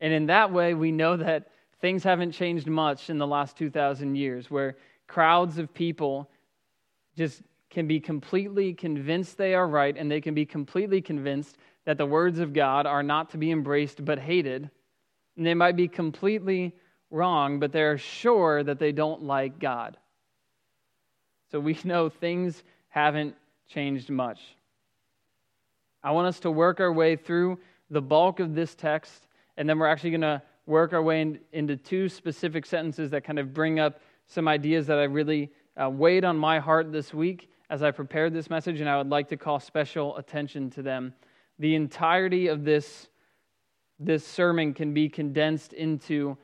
And 0.00 0.12
in 0.12 0.26
that 0.26 0.52
way, 0.52 0.72
we 0.72 0.90
know 0.90 1.16
that 1.18 1.48
things 1.80 2.02
haven't 2.02 2.32
changed 2.32 2.66
much 2.66 3.10
in 3.10 3.18
the 3.18 3.26
last 3.26 3.58
2,000 3.58 4.14
years, 4.14 4.50
where 4.50 4.76
crowds 5.06 5.58
of 5.58 5.72
people 5.74 6.30
just 7.16 7.42
can 7.68 7.86
be 7.86 8.00
completely 8.00 8.72
convinced 8.72 9.36
they 9.36 9.54
are 9.54 9.68
right, 9.68 9.96
and 9.98 10.10
they 10.10 10.22
can 10.22 10.34
be 10.34 10.46
completely 10.46 11.02
convinced 11.02 11.58
that 11.84 11.98
the 11.98 12.06
words 12.06 12.38
of 12.38 12.54
God 12.54 12.86
are 12.86 13.02
not 13.02 13.30
to 13.30 13.38
be 13.38 13.50
embraced 13.50 14.02
but 14.02 14.18
hated. 14.18 14.70
And 15.36 15.44
they 15.44 15.54
might 15.54 15.76
be 15.76 15.88
completely 15.88 16.74
wrong, 17.10 17.58
but 17.58 17.72
they're 17.72 17.98
sure 17.98 18.62
that 18.62 18.78
they 18.78 18.92
don't 18.92 19.22
like 19.22 19.58
God. 19.58 19.96
So 21.50 21.60
we 21.60 21.78
know 21.84 22.08
things 22.08 22.62
haven't 22.88 23.34
changed 23.68 24.10
much. 24.10 24.40
I 26.02 26.12
want 26.12 26.28
us 26.28 26.40
to 26.40 26.50
work 26.50 26.80
our 26.80 26.92
way 26.92 27.16
through 27.16 27.58
the 27.90 28.02
bulk 28.02 28.40
of 28.40 28.54
this 28.54 28.74
text, 28.74 29.26
and 29.56 29.68
then 29.68 29.78
we're 29.78 29.88
actually 29.88 30.10
going 30.10 30.20
to 30.20 30.42
work 30.66 30.92
our 30.92 31.02
way 31.02 31.22
in, 31.22 31.40
into 31.52 31.76
two 31.76 32.08
specific 32.08 32.66
sentences 32.66 33.10
that 33.10 33.24
kind 33.24 33.38
of 33.38 33.52
bring 33.54 33.80
up 33.80 34.00
some 34.26 34.46
ideas 34.46 34.86
that 34.86 34.98
I 34.98 35.04
really 35.04 35.50
uh, 35.80 35.88
weighed 35.88 36.24
on 36.24 36.36
my 36.36 36.58
heart 36.58 36.92
this 36.92 37.14
week 37.14 37.50
as 37.70 37.82
I 37.82 37.90
prepared 37.90 38.32
this 38.32 38.48
message, 38.50 38.80
and 38.80 38.88
I 38.88 38.96
would 38.98 39.10
like 39.10 39.28
to 39.28 39.36
call 39.36 39.60
special 39.60 40.16
attention 40.16 40.70
to 40.70 40.82
them. 40.82 41.14
The 41.58 41.74
entirety 41.74 42.48
of 42.48 42.64
this, 42.64 43.08
this 43.98 44.26
sermon 44.26 44.72
can 44.72 44.94
be 44.94 45.08
condensed 45.08 45.72
into 45.72 46.36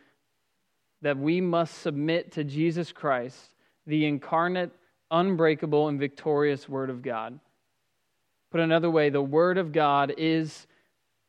that 1.05 1.19
we 1.19 1.39
must 1.39 1.83
submit 1.83 2.33
to 2.33 2.43
Jesus 2.43 2.91
Christ, 2.91 3.55
the 3.87 4.07
incarnate, 4.07 4.73
unbreakable, 5.11 5.89
and 5.89 6.01
victorious 6.01 6.67
Word 6.67 6.89
of 6.89 7.03
God. 7.03 7.39
Put 8.51 8.61
another 8.61 8.91
way, 8.91 9.11
the 9.11 9.21
Word 9.21 9.59
of 9.59 9.71
God 9.71 10.15
is 10.17 10.67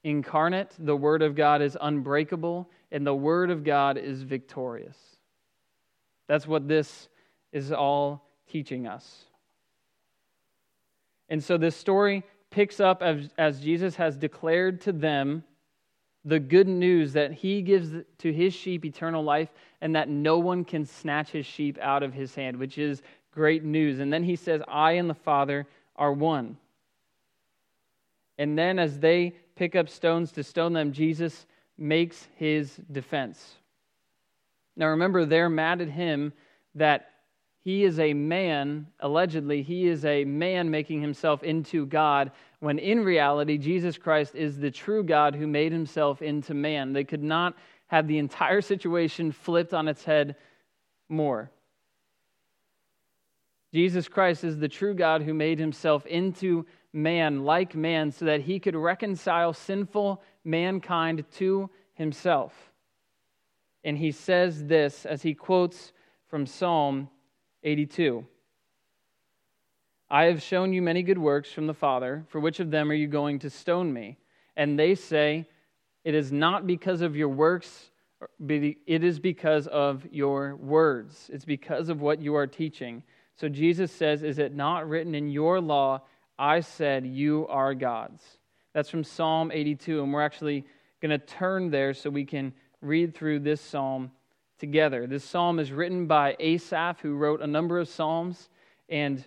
incarnate, 0.05 0.74
the 0.79 0.96
Word 0.96 1.22
of 1.22 1.36
God 1.36 1.62
is 1.62 1.77
unbreakable, 1.82 2.70
and 2.89 3.05
the 3.05 3.13
Word 3.13 3.51
of 3.51 3.65
God 3.65 3.98
is 3.98 4.24
victorious. 4.24 4.98
That's 6.27 6.48
what 6.48 6.70
this 6.70 7.10
is 7.51 7.74
all 7.74 8.29
teaching 8.48 8.88
us. 8.88 9.25
And 11.27 11.44
so 11.44 11.58
this 11.58 11.75
story 11.75 12.24
picks 12.50 12.79
up 12.79 13.03
as, 13.03 13.29
as 13.38 13.60
Jesus 13.60 13.98
has 13.98 14.15
declared 14.15 14.79
to 14.82 14.94
them 14.94 15.44
the 16.25 16.39
good 16.39 16.67
news 16.67 17.13
that 17.13 17.32
he 17.32 17.62
gives 17.62 17.91
to 18.17 18.34
his 18.34 18.53
sheep 18.53 18.84
eternal 18.84 19.24
life 19.24 19.50
and 19.79 19.96
that 19.96 20.10
no 20.10 20.39
one 20.39 20.65
can 20.65 20.84
snatch 20.84 21.29
his 21.29 21.46
sheep 21.46 21.77
out 21.79 22.01
of 22.01 22.13
his 22.13 22.34
hand, 22.34 22.58
which 22.58 22.79
is 22.79 23.03
great 23.32 23.63
news. 23.63 24.00
And 24.00 24.12
then 24.12 24.24
he 24.24 24.36
says, 24.36 24.62
I 24.67 24.94
and 24.94 25.08
the 25.08 25.13
Father 25.13 25.67
are 25.96 26.12
one. 26.12 26.58
And 28.39 28.58
then 28.58 28.79
as 28.79 29.00
they 29.00 29.36
pick 29.55 29.75
up 29.75 29.88
stones 29.88 30.32
to 30.34 30.44
stone 30.44 30.74
them, 30.74 30.91
Jesus 30.91 31.46
makes 31.77 32.27
his 32.36 32.79
defense. 32.91 33.55
Now 34.75 34.88
remember, 34.88 35.25
they're 35.25 35.50
mad 35.50 35.79
at 35.79 35.89
him 35.89 36.34
that 36.74 37.12
he 37.62 37.84
is 37.84 38.00
a 38.00 38.13
man, 38.13 38.88
allegedly, 39.00 39.63
he 39.63 39.88
is 39.88 40.05
a 40.05 40.24
man 40.25 40.70
making 40.70 41.01
himself 41.01 41.44
into 41.44 41.86
God, 41.86 42.32
when 42.66 42.80
in 42.80 43.04
reality, 43.04 43.60
Jesus 43.60 43.96
Christ 43.96 44.34
is 44.34 44.58
the 44.58 44.72
true 44.72 45.04
God 45.04 45.36
who 45.36 45.46
made 45.46 45.72
himself 45.72 46.24
into 46.24 46.56
man. 46.56 46.94
They 46.94 47.04
could 47.04 47.22
not 47.22 47.56
have 47.86 48.08
the 48.08 48.18
entire 48.18 48.60
situation 48.60 49.32
flipped 49.32 49.72
on 49.72 49.88
its 49.88 50.04
head 50.04 50.36
more. 51.08 51.52
Jesus 53.72 54.08
Christ 54.08 54.44
is 54.44 54.58
the 54.58 54.68
true 54.68 54.96
God 54.96 55.22
who 55.22 55.36
made 55.36 55.60
himself 55.60 56.08
into 56.08 56.66
man, 56.92 57.44
like 57.44 57.76
man, 57.76 58.12
so 58.12 58.26
that 58.26 58.42
he 58.42 58.60
could 58.60 58.76
reconcile 58.76 59.54
sinful 59.54 60.24
mankind 60.44 61.24
to 61.36 61.70
himself. 61.94 62.72
And 63.84 63.96
he 63.96 64.12
says 64.12 64.66
this 64.66 65.06
as 65.06 65.22
he 65.22 65.36
quotes 65.36 65.94
from 66.26 66.48
Psalm 66.48 67.10
82. 67.62 68.26
I 70.16 70.28
have 70.28 70.42
shown 70.42 70.72
you 70.72 70.82
many 70.82 71.04
good 71.04 71.18
works 71.18 71.52
from 71.52 71.68
the 71.68 71.74
Father. 71.74 72.24
For 72.30 72.40
which 72.40 72.62
of 72.62 72.72
them 72.72 72.90
are 72.90 72.94
you 72.94 73.06
going 73.06 73.40
to 73.40 73.50
stone 73.50 73.92
me? 73.92 74.18
And 74.56 74.80
they 74.80 74.96
say, 74.96 75.46
It 76.06 76.16
is 76.16 76.32
not 76.32 76.66
because 76.66 77.02
of 77.02 77.18
your 77.18 77.28
works, 77.28 77.92
it 78.48 78.78
is 79.04 79.20
because 79.20 79.68
of 79.68 80.08
your 80.10 80.56
words. 80.56 81.30
It's 81.34 81.44
because 81.44 81.90
of 81.90 82.00
what 82.00 82.22
you 82.22 82.34
are 82.36 82.48
teaching. 82.48 83.04
So 83.36 83.50
Jesus 83.50 83.92
says, 83.92 84.24
Is 84.24 84.40
it 84.40 84.56
not 84.56 84.88
written 84.88 85.16
in 85.16 85.28
your 85.28 85.60
law, 85.60 86.04
I 86.40 86.62
said, 86.62 87.06
You 87.06 87.46
are 87.50 87.74
gods? 87.74 88.24
That's 88.72 88.90
from 88.90 89.04
Psalm 89.04 89.52
82. 89.52 90.02
And 90.02 90.14
we're 90.14 90.24
actually 90.24 90.64
going 91.02 91.10
to 91.10 91.26
turn 91.26 91.72
there 91.72 91.94
so 91.94 92.10
we 92.10 92.24
can 92.24 92.54
read 92.80 93.14
through 93.14 93.40
this 93.40 93.60
psalm 93.60 94.12
together. 94.60 95.08
This 95.08 95.26
psalm 95.26 95.60
is 95.60 95.74
written 95.74 96.08
by 96.08 96.38
Asaph, 96.40 97.02
who 97.02 97.16
wrote 97.16 97.42
a 97.42 97.48
number 97.48 97.80
of 97.80 97.90
psalms. 97.90 98.48
And 98.88 99.26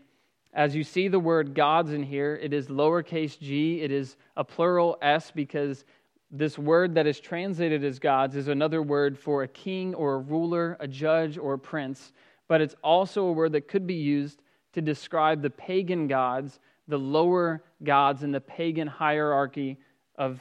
as 0.58 0.74
you 0.74 0.82
see 0.82 1.06
the 1.06 1.20
word 1.20 1.54
gods 1.54 1.92
in 1.92 2.02
here, 2.02 2.34
it 2.42 2.52
is 2.52 2.66
lowercase 2.66 3.38
g, 3.38 3.80
it 3.80 3.92
is 3.92 4.16
a 4.36 4.42
plural 4.42 4.98
s 5.00 5.30
because 5.30 5.84
this 6.32 6.58
word 6.58 6.96
that 6.96 7.06
is 7.06 7.20
translated 7.20 7.84
as 7.84 8.00
gods 8.00 8.34
is 8.34 8.48
another 8.48 8.82
word 8.82 9.16
for 9.16 9.44
a 9.44 9.48
king 9.48 9.94
or 9.94 10.14
a 10.14 10.18
ruler, 10.18 10.76
a 10.80 10.88
judge 10.88 11.38
or 11.38 11.54
a 11.54 11.58
prince. 11.58 12.12
But 12.48 12.60
it's 12.60 12.74
also 12.82 13.26
a 13.26 13.32
word 13.32 13.52
that 13.52 13.68
could 13.68 13.86
be 13.86 13.94
used 13.94 14.42
to 14.72 14.82
describe 14.82 15.42
the 15.42 15.50
pagan 15.50 16.08
gods, 16.08 16.58
the 16.88 16.98
lower 16.98 17.62
gods 17.84 18.24
in 18.24 18.32
the 18.32 18.40
pagan 18.40 18.88
hierarchy 18.88 19.78
of, 20.16 20.40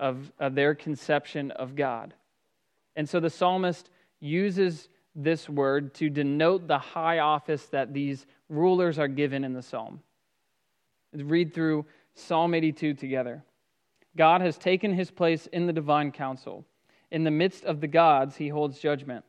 of, 0.00 0.32
of 0.40 0.56
their 0.56 0.74
conception 0.74 1.52
of 1.52 1.76
God. 1.76 2.14
And 2.96 3.08
so 3.08 3.20
the 3.20 3.30
psalmist 3.30 3.90
uses 4.18 4.88
this 5.14 5.48
word 5.48 5.94
to 5.94 6.08
denote 6.08 6.66
the 6.66 6.78
high 6.78 7.18
office 7.18 7.66
that 7.66 7.92
these 7.92 8.26
rulers 8.48 8.98
are 8.98 9.08
given 9.08 9.44
in 9.44 9.52
the 9.52 9.62
psalm. 9.62 10.00
Let's 11.12 11.24
read 11.24 11.52
through 11.52 11.86
Psalm 12.14 12.54
82 12.54 12.94
together. 12.94 13.44
God 14.16 14.40
has 14.40 14.58
taken 14.58 14.92
his 14.92 15.10
place 15.10 15.46
in 15.46 15.66
the 15.66 15.72
divine 15.72 16.12
council. 16.12 16.64
In 17.10 17.24
the 17.24 17.30
midst 17.30 17.64
of 17.64 17.80
the 17.80 17.88
gods, 17.88 18.36
he 18.36 18.48
holds 18.48 18.78
judgment. 18.78 19.24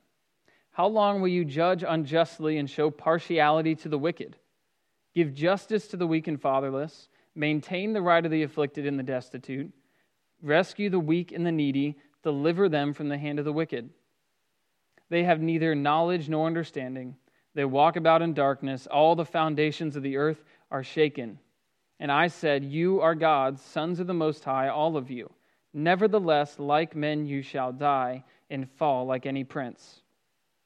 How 0.72 0.88
long 0.88 1.22
will 1.22 1.30
you 1.30 1.46
judge 1.46 1.84
unjustly 1.88 2.58
and 2.58 2.70
show 2.70 2.90
partiality 2.90 3.76
to 3.76 3.90
the 3.90 3.98
wicked? 3.98 4.38
Give 5.14 5.34
justice 5.34 5.88
to 5.90 5.98
the 5.98 6.08
weak 6.08 6.28
and 6.28 6.42
fatherless, 6.42 7.10
maintain 7.36 7.94
the 7.94 8.02
right 8.02 8.26
of 8.26 8.32
the 8.32 8.44
afflicted 8.44 8.88
and 8.88 8.98
the 8.98 9.04
destitute, 9.04 9.72
rescue 10.42 10.90
the 10.90 11.00
weak 11.00 11.32
and 11.32 11.46
the 11.46 11.52
needy, 11.52 11.98
deliver 12.24 12.70
them 12.70 12.94
from 12.94 13.10
the 13.10 13.18
hand 13.18 13.38
of 13.38 13.46
the 13.46 13.54
wicked. 13.54 13.90
They 15.14 15.26
have 15.26 15.42
neither 15.42 15.76
knowledge 15.76 16.28
nor 16.28 16.48
understanding. 16.48 17.16
They 17.54 17.66
walk 17.66 17.98
about 17.98 18.24
in 18.24 18.34
darkness. 18.34 18.88
All 18.88 19.16
the 19.16 19.24
foundations 19.24 19.96
of 19.96 20.02
the 20.02 20.18
earth 20.18 20.44
are 20.72 20.84
shaken. 20.84 21.38
And 22.00 22.12
I 22.12 22.26
said, 22.26 22.64
You 22.66 23.00
are 23.00 23.14
gods, 23.14 23.62
sons 23.62 24.00
of 24.00 24.08
the 24.08 24.16
Most 24.16 24.44
High, 24.44 24.70
all 24.70 24.98
of 24.98 25.12
you. 25.12 25.32
Nevertheless, 25.72 26.58
like 26.58 26.96
men, 26.96 27.28
you 27.28 27.44
shall 27.44 27.72
die 27.72 28.24
and 28.50 28.68
fall 28.68 29.06
like 29.06 29.28
any 29.28 29.44
prince. 29.44 30.02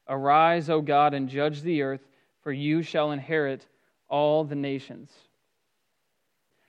Arise, 0.08 0.70
O 0.70 0.80
God, 0.80 1.12
and 1.12 1.28
judge 1.28 1.60
the 1.60 1.82
earth, 1.82 2.08
for 2.40 2.50
you 2.50 2.80
shall 2.80 3.12
inherit 3.12 3.66
all 4.08 4.44
the 4.44 4.56
nations. 4.56 5.12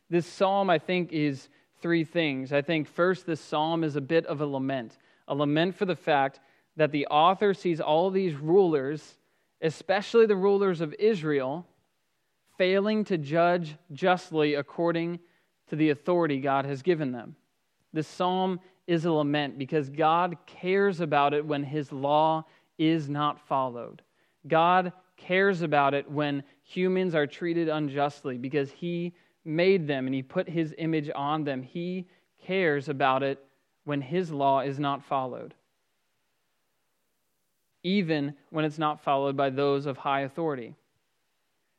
This 0.10 0.26
psalm, 0.26 0.70
I 0.70 0.80
think, 0.80 1.14
is 1.14 1.48
three 1.82 2.04
things. 2.04 2.52
I 2.52 2.62
think 2.62 2.90
first, 2.90 3.26
this 3.26 3.40
psalm 3.40 3.86
is 3.86 3.96
a 3.96 4.02
bit 4.02 4.26
of 4.26 4.42
a 4.42 4.46
lament, 4.46 4.98
a 5.30 5.34
lament 5.34 5.76
for 5.76 5.86
the 5.86 5.96
fact 5.96 6.42
that 6.80 6.94
the 6.94 7.06
author 7.08 7.54
sees 7.54 7.82
all 7.82 8.10
these 8.10 8.36
rulers, 8.36 9.18
especially 9.62 10.26
the 10.26 10.36
rulers 10.36 10.80
of 10.80 10.96
Israel, 10.98 11.68
failing 12.58 13.04
to 13.04 13.18
judge 13.18 13.76
justly 13.92 14.54
according 14.54 15.20
to 15.68 15.76
the 15.76 15.90
authority 15.90 16.40
God 16.40 16.64
has 16.64 16.82
given 16.82 17.12
them. 17.12 17.36
This 17.92 18.08
psalm 18.08 18.62
is 18.88 19.04
a 19.04 19.12
lament 19.12 19.58
because 19.58 19.90
God 19.90 20.38
cares 20.46 21.02
about 21.02 21.34
it 21.34 21.46
when 21.46 21.66
his 21.66 21.92
law 21.92 22.46
is 22.78 23.10
not 23.10 23.46
followed. 23.46 24.02
God 24.48 24.94
cares 25.18 25.62
about 25.62 25.94
it 25.94 26.10
when 26.10 26.44
humans 26.64 27.14
are 27.14 27.28
treated 27.28 27.68
unjustly 27.68 28.38
because 28.38 28.72
he 28.72 29.14
made 29.44 29.86
them 29.86 30.06
and 30.06 30.16
he 30.16 30.24
put 30.24 30.48
his 30.48 30.74
image 30.78 31.12
on 31.14 31.44
them. 31.44 31.62
He 31.62 32.08
cares 32.42 32.88
about 32.88 33.22
it 33.22 33.38
when 33.84 34.00
his 34.00 34.32
law 34.32 34.62
is 34.62 34.80
not 34.80 35.04
followed 35.04 35.56
even 37.84 38.34
when 38.50 38.66
it's 38.66 38.78
not 38.78 39.02
followed 39.02 39.38
by 39.38 39.50
those 39.50 39.86
of 39.86 39.98
high 39.98 40.22
authority. 40.22 40.76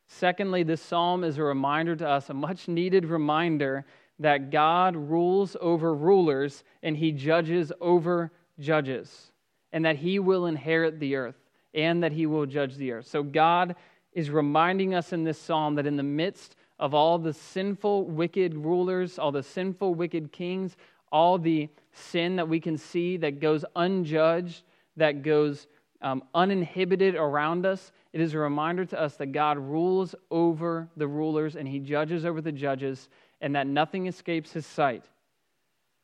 Secondly, 0.07 0.63
this 0.63 0.83
psalm 0.83 1.23
is 1.23 1.39
a 1.39 1.43
reminder 1.43 1.95
to 1.97 2.09
us, 2.09 2.31
a 2.31 2.35
much 2.35 2.69
needed 2.69 3.05
reminder, 3.05 3.85
that 4.19 4.51
God 4.51 4.97
rules 4.97 5.57
over 5.61 5.95
rulers 5.95 6.65
and 6.83 6.97
he 6.97 7.13
judges 7.13 7.73
over 7.81 8.33
judges, 8.59 9.33
and 9.73 9.85
that 9.85 9.97
he 9.97 10.19
will 10.19 10.47
inherit 10.47 11.01
the 11.01 11.17
earth 11.17 11.37
and 11.75 12.03
that 12.03 12.13
he 12.13 12.27
will 12.27 12.47
judge 12.47 12.77
the 12.77 12.93
earth. 12.93 13.07
So, 13.07 13.23
God 13.23 13.77
is 14.13 14.29
reminding 14.29 14.95
us 14.95 15.13
in 15.13 15.23
this 15.23 15.41
psalm 15.41 15.77
that 15.77 15.87
in 15.87 15.97
the 15.97 16.03
midst 16.03 16.57
of 16.81 16.95
all 16.95 17.19
the 17.19 17.33
sinful, 17.33 18.07
wicked 18.07 18.55
rulers, 18.55 19.19
all 19.19 19.31
the 19.31 19.43
sinful, 19.43 19.95
wicked 19.95 20.33
kings, 20.33 20.77
all 21.13 21.39
the 21.39 21.69
sin 21.93 22.37
that 22.37 22.49
we 22.49 22.59
can 22.59 22.77
see 22.77 23.17
that 23.19 23.39
goes 23.39 23.65
unjudged, 23.77 24.65
that 24.97 25.23
goes 25.23 25.69
um, 26.03 26.23
uninhibited 26.35 27.15
around 27.15 27.67
us, 27.67 27.93
it 28.13 28.21
is 28.21 28.35
a 28.35 28.39
reminder 28.39 28.85
to 28.87 29.01
us 29.01 29.17
that 29.17 29.33
God 29.33 29.59
rules 29.59 30.15
over 30.31 30.89
the 30.97 31.07
rulers 31.07 31.57
and 31.57 31.69
he 31.69 31.79
judges 31.79 32.25
over 32.25 32.41
the 32.41 32.53
judges, 32.53 33.09
and 33.41 33.55
that 33.55 33.67
nothing 33.67 34.07
escapes 34.07 34.53
his 34.53 34.67
sight, 34.67 35.05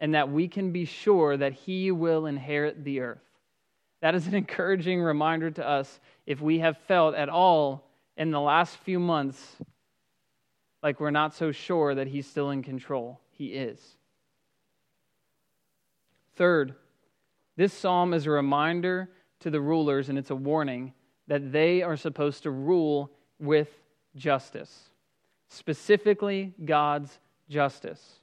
and 0.00 0.15
that 0.15 0.31
we 0.31 0.49
can 0.49 0.73
be 0.73 0.85
sure 0.85 1.37
that 1.37 1.53
he 1.53 1.91
will 1.91 2.26
inherit 2.26 2.85
the 2.85 3.00
earth. 3.00 3.23
That 4.00 4.15
is 4.15 4.26
an 4.26 4.35
encouraging 4.43 5.00
reminder 5.00 5.50
to 5.50 5.67
us 5.67 6.00
if 6.26 6.41
we 6.41 6.61
have 6.61 6.79
felt 6.87 7.15
at 7.15 7.29
all 7.29 7.91
in 8.17 8.31
the 8.31 8.41
last 8.41 8.76
few 8.79 8.99
months 8.99 9.57
like 10.83 11.00
we're 11.00 11.11
not 11.11 11.35
so 11.35 11.53
sure 11.53 11.95
that 11.95 12.07
he's 12.07 12.26
still 12.26 12.50
in 12.50 12.62
control. 12.62 13.21
He 13.33 13.47
is. 13.47 13.81
Third, 16.37 16.75
This 17.57 17.73
psalm 17.73 18.15
is 18.15 18.26
a 18.26 18.31
reminder 18.31 19.11
to 19.47 19.50
the 19.50 19.61
rulers, 19.61 20.09
and 20.09 20.19
it's 20.19 20.31
a 20.31 20.35
warning 20.35 20.93
that 21.29 21.53
they 21.53 21.81
are 21.81 21.97
supposed 21.97 22.43
to 22.43 22.50
rule 22.50 23.12
with 23.38 23.69
justice, 24.17 24.91
specifically 25.49 26.53
God's 26.65 27.17
justice. 27.49 28.17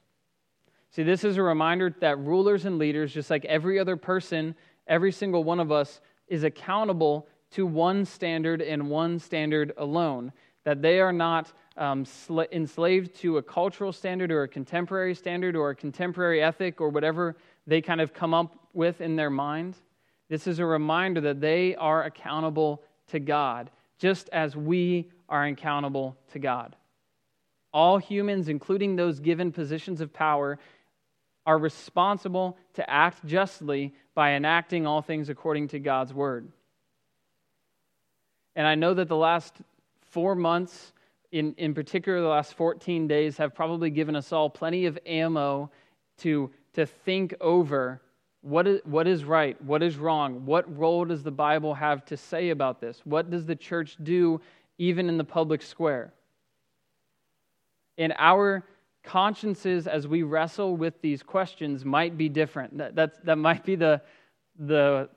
See, 0.90 1.02
this 1.02 1.24
is 1.24 1.38
a 1.38 1.42
reminder 1.42 1.96
that 2.00 2.18
rulers 2.18 2.66
and 2.66 2.76
leaders, 2.76 3.10
just 3.10 3.30
like 3.30 3.46
every 3.46 3.78
other 3.78 3.96
person, 3.96 4.54
every 4.86 5.12
single 5.12 5.44
one 5.44 5.60
of 5.60 5.72
us, 5.72 6.02
is 6.28 6.44
accountable 6.44 7.26
to 7.52 7.64
one 7.64 8.04
standard 8.04 8.60
and 8.60 8.90
one 8.90 9.18
standard 9.18 9.72
alone. 9.78 10.30
That 10.64 10.82
they 10.82 11.00
are 11.00 11.12
not 11.12 11.50
um, 11.78 12.04
sl- 12.04 12.42
enslaved 12.52 13.14
to 13.20 13.38
a 13.38 13.42
cultural 13.42 13.92
standard 13.92 14.30
or 14.30 14.42
a 14.42 14.48
contemporary 14.48 15.14
standard 15.14 15.56
or 15.56 15.70
a 15.70 15.74
contemporary 15.74 16.42
ethic 16.42 16.82
or 16.82 16.90
whatever 16.90 17.34
they 17.66 17.80
kind 17.80 18.02
of 18.02 18.12
come 18.12 18.34
up 18.34 18.54
with 18.74 19.00
in 19.00 19.16
their 19.16 19.30
mind. 19.30 19.78
This 20.28 20.46
is 20.46 20.58
a 20.58 20.66
reminder 20.66 21.20
that 21.22 21.40
they 21.40 21.74
are 21.76 22.04
accountable 22.04 22.82
to 23.08 23.20
God, 23.20 23.70
just 23.98 24.28
as 24.30 24.56
we 24.56 25.10
are 25.28 25.44
accountable 25.44 26.16
to 26.32 26.38
God. 26.38 26.76
All 27.72 27.98
humans, 27.98 28.48
including 28.48 28.96
those 28.96 29.20
given 29.20 29.52
positions 29.52 30.00
of 30.00 30.12
power, 30.12 30.58
are 31.46 31.58
responsible 31.58 32.56
to 32.74 32.88
act 32.88 33.24
justly 33.26 33.92
by 34.14 34.32
enacting 34.32 34.86
all 34.86 35.02
things 35.02 35.28
according 35.28 35.68
to 35.68 35.78
God's 35.78 36.14
word. 36.14 36.48
And 38.56 38.66
I 38.66 38.76
know 38.76 38.94
that 38.94 39.08
the 39.08 39.16
last 39.16 39.54
four 40.10 40.34
months, 40.34 40.92
in, 41.32 41.54
in 41.58 41.74
particular 41.74 42.20
the 42.20 42.28
last 42.28 42.54
14 42.54 43.08
days, 43.08 43.36
have 43.38 43.54
probably 43.54 43.90
given 43.90 44.16
us 44.16 44.32
all 44.32 44.48
plenty 44.48 44.86
of 44.86 44.98
ammo 45.04 45.70
to, 46.18 46.50
to 46.74 46.86
think 46.86 47.34
over 47.40 48.00
what 48.44 48.66
is, 48.66 48.80
what 48.84 49.06
is 49.06 49.24
right, 49.24 49.60
what 49.62 49.82
is 49.82 49.96
wrong, 49.96 50.44
what 50.44 50.78
role 50.78 51.04
does 51.04 51.22
the 51.22 51.30
Bible 51.30 51.74
have 51.74 52.04
to 52.06 52.16
say 52.16 52.50
about 52.50 52.80
this, 52.80 53.00
what 53.04 53.30
does 53.30 53.46
the 53.46 53.56
church 53.56 53.96
do 54.02 54.40
even 54.78 55.08
in 55.08 55.18
the 55.18 55.24
public 55.24 55.62
square. 55.62 56.12
And 57.96 58.12
our 58.18 58.64
consciences, 59.02 59.86
as 59.86 60.08
we 60.08 60.22
wrestle 60.22 60.76
with 60.76 61.00
these 61.00 61.22
questions, 61.22 61.84
might 61.84 62.16
be 62.16 62.28
different. 62.28 62.78
That, 62.78 62.94
that's, 62.94 63.18
that 63.24 63.36
might 63.36 63.64
be 63.64 63.76
the, 63.76 64.02
the, 64.58 65.08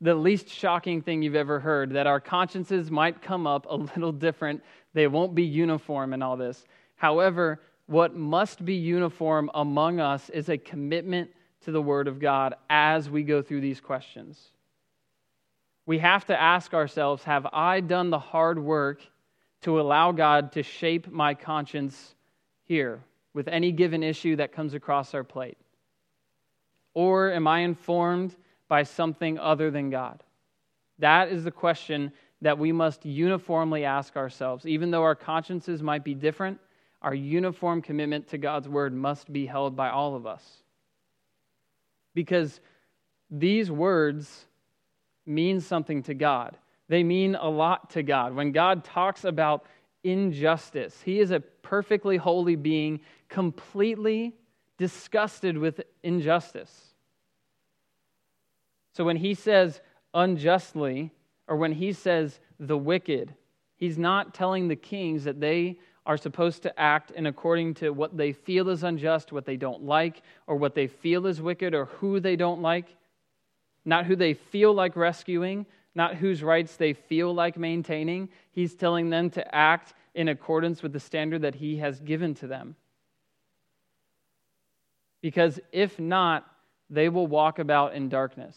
the 0.00 0.14
least 0.14 0.48
shocking 0.48 1.02
thing 1.02 1.22
you've 1.22 1.34
ever 1.34 1.60
heard, 1.60 1.90
that 1.92 2.06
our 2.06 2.20
consciences 2.20 2.90
might 2.90 3.20
come 3.20 3.46
up 3.46 3.66
a 3.68 3.76
little 3.76 4.12
different. 4.12 4.62
They 4.94 5.06
won't 5.08 5.34
be 5.34 5.44
uniform 5.44 6.14
in 6.14 6.22
all 6.22 6.36
this. 6.36 6.64
However, 6.96 7.60
what 7.86 8.14
must 8.14 8.64
be 8.64 8.74
uniform 8.74 9.50
among 9.54 10.00
us 10.00 10.30
is 10.30 10.48
a 10.48 10.56
commitment 10.56 11.30
to 11.64 11.72
the 11.72 11.82
Word 11.82 12.08
of 12.08 12.20
God 12.20 12.54
as 12.68 13.08
we 13.08 13.22
go 13.22 13.42
through 13.42 13.60
these 13.60 13.80
questions. 13.80 14.50
We 15.86 15.98
have 15.98 16.24
to 16.26 16.40
ask 16.40 16.74
ourselves 16.74 17.24
Have 17.24 17.46
I 17.52 17.80
done 17.80 18.10
the 18.10 18.18
hard 18.18 18.58
work 18.58 19.02
to 19.62 19.80
allow 19.80 20.12
God 20.12 20.52
to 20.52 20.62
shape 20.62 21.10
my 21.10 21.34
conscience 21.34 22.14
here 22.64 23.00
with 23.34 23.48
any 23.48 23.72
given 23.72 24.02
issue 24.02 24.36
that 24.36 24.52
comes 24.52 24.74
across 24.74 25.14
our 25.14 25.24
plate? 25.24 25.58
Or 26.94 27.32
am 27.32 27.46
I 27.46 27.60
informed 27.60 28.36
by 28.68 28.82
something 28.82 29.38
other 29.38 29.70
than 29.70 29.90
God? 29.90 30.22
That 30.98 31.28
is 31.28 31.44
the 31.44 31.50
question 31.50 32.12
that 32.42 32.58
we 32.58 32.72
must 32.72 33.06
uniformly 33.06 33.84
ask 33.84 34.16
ourselves. 34.16 34.66
Even 34.66 34.90
though 34.90 35.02
our 35.02 35.14
consciences 35.14 35.82
might 35.82 36.04
be 36.04 36.14
different, 36.14 36.58
our 37.00 37.14
uniform 37.14 37.82
commitment 37.82 38.28
to 38.28 38.38
God's 38.38 38.68
word 38.68 38.92
must 38.92 39.32
be 39.32 39.46
held 39.46 39.74
by 39.74 39.90
all 39.90 40.14
of 40.14 40.26
us. 40.26 40.62
Because 42.14 42.60
these 43.30 43.70
words 43.70 44.46
mean 45.24 45.60
something 45.60 46.02
to 46.04 46.14
God. 46.14 46.56
They 46.88 47.02
mean 47.02 47.34
a 47.34 47.48
lot 47.48 47.90
to 47.90 48.02
God. 48.02 48.34
When 48.34 48.52
God 48.52 48.84
talks 48.84 49.24
about 49.24 49.64
injustice, 50.04 51.00
He 51.02 51.20
is 51.20 51.30
a 51.30 51.40
perfectly 51.40 52.16
holy 52.16 52.56
being, 52.56 53.00
completely 53.28 54.34
disgusted 54.76 55.56
with 55.56 55.80
injustice. 56.02 56.94
So 58.92 59.04
when 59.04 59.16
He 59.16 59.34
says 59.34 59.80
unjustly, 60.12 61.12
or 61.48 61.56
when 61.56 61.72
He 61.72 61.92
says 61.92 62.40
the 62.58 62.76
wicked, 62.76 63.34
He's 63.76 63.98
not 63.98 64.34
telling 64.34 64.68
the 64.68 64.76
kings 64.76 65.24
that 65.24 65.40
they 65.40 65.78
are 66.04 66.16
supposed 66.16 66.62
to 66.62 66.80
act 66.80 67.10
in 67.12 67.26
according 67.26 67.74
to 67.74 67.90
what 67.90 68.16
they 68.16 68.32
feel 68.32 68.68
is 68.68 68.82
unjust, 68.82 69.32
what 69.32 69.44
they 69.44 69.56
don't 69.56 69.84
like, 69.84 70.22
or 70.46 70.56
what 70.56 70.74
they 70.74 70.86
feel 70.86 71.26
is 71.26 71.40
wicked, 71.40 71.74
or 71.74 71.86
who 71.86 72.18
they 72.18 72.36
don't 72.36 72.60
like 72.60 72.96
not 73.84 74.06
who 74.06 74.16
they 74.16 74.34
feel 74.34 74.72
like 74.72 74.96
rescuing, 74.96 75.66
not 75.94 76.16
whose 76.16 76.42
rights 76.42 76.76
they 76.76 76.92
feel 76.92 77.34
like 77.34 77.56
maintaining. 77.56 78.28
He's 78.50 78.74
telling 78.74 79.10
them 79.10 79.30
to 79.30 79.54
act 79.54 79.94
in 80.14 80.28
accordance 80.28 80.82
with 80.82 80.92
the 80.92 81.00
standard 81.00 81.42
that 81.42 81.56
He 81.56 81.78
has 81.78 82.00
given 82.00 82.34
to 82.36 82.46
them. 82.46 82.76
Because 85.20 85.60
if 85.72 85.98
not, 85.98 86.46
they 86.90 87.08
will 87.08 87.26
walk 87.26 87.58
about 87.58 87.94
in 87.94 88.08
darkness. 88.08 88.56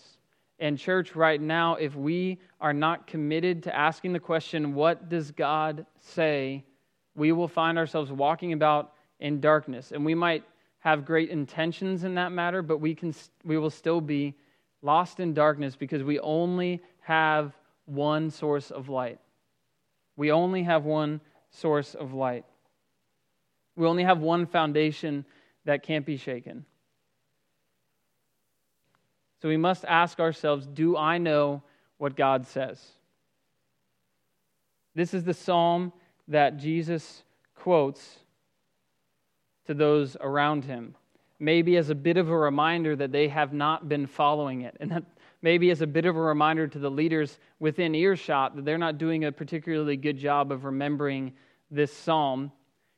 And, 0.57 0.77
church, 0.77 1.15
right 1.15 1.39
now, 1.39 1.75
if 1.75 1.95
we 1.95 2.39
are 2.61 2.73
not 2.73 3.07
committed 3.07 3.63
to 3.63 3.75
asking 3.75 4.13
the 4.13 4.19
question, 4.19 4.73
What 4.73 5.09
does 5.09 5.31
God 5.31 5.85
say? 5.97 6.63
We 7.15 7.31
will 7.31 7.47
find 7.47 7.77
ourselves 7.77 8.11
walking 8.11 8.53
about 8.53 8.93
in 9.19 9.39
darkness. 9.39 9.91
And 9.91 10.05
we 10.05 10.15
might 10.15 10.43
have 10.79 11.05
great 11.05 11.29
intentions 11.29 12.03
in 12.03 12.15
that 12.15 12.31
matter, 12.31 12.61
but 12.61 12.77
we, 12.77 12.93
can, 12.93 13.13
we 13.43 13.57
will 13.57 13.69
still 13.69 14.01
be 14.01 14.35
lost 14.81 15.19
in 15.19 15.33
darkness 15.33 15.75
because 15.75 16.03
we 16.03 16.19
only 16.19 16.81
have 16.99 17.53
one 17.85 18.29
source 18.29 18.71
of 18.71 18.89
light. 18.89 19.19
We 20.15 20.31
only 20.31 20.63
have 20.63 20.85
one 20.85 21.21
source 21.49 21.95
of 21.95 22.13
light. 22.13 22.45
We 23.75 23.87
only 23.87 24.03
have 24.03 24.19
one 24.19 24.45
foundation 24.45 25.25
that 25.65 25.83
can't 25.83 26.05
be 26.05 26.17
shaken. 26.17 26.65
So 29.41 29.49
we 29.49 29.57
must 29.57 29.85
ask 29.85 30.19
ourselves 30.19 30.65
do 30.67 30.97
I 30.97 31.17
know 31.17 31.61
what 31.97 32.15
God 32.15 32.47
says? 32.47 32.83
This 34.93 35.13
is 35.13 35.23
the 35.23 35.33
psalm 35.33 35.91
that 36.27 36.57
Jesus 36.57 37.23
quotes 37.55 38.19
to 39.65 39.73
those 39.73 40.17
around 40.19 40.65
him 40.65 40.95
maybe 41.39 41.77
as 41.77 41.89
a 41.89 41.95
bit 41.95 42.17
of 42.17 42.29
a 42.29 42.37
reminder 42.37 42.95
that 42.95 43.11
they 43.11 43.27
have 43.27 43.53
not 43.53 43.89
been 43.89 44.07
following 44.07 44.61
it. 44.61 44.75
And 44.79 44.91
that 44.91 45.03
maybe 45.41 45.69
as 45.69 45.81
a 45.81 45.87
bit 45.87 46.05
of 46.05 46.15
a 46.15 46.21
reminder 46.21 46.67
to 46.67 46.79
the 46.79 46.89
leaders 46.89 47.39
within 47.59 47.93
earshot 47.93 48.55
that 48.55 48.65
they're 48.65 48.77
not 48.77 48.97
doing 48.97 49.25
a 49.25 49.31
particularly 49.31 49.97
good 49.97 50.17
job 50.17 50.51
of 50.51 50.65
remembering 50.65 51.33
this 51.69 51.93
psalm. 51.93 52.51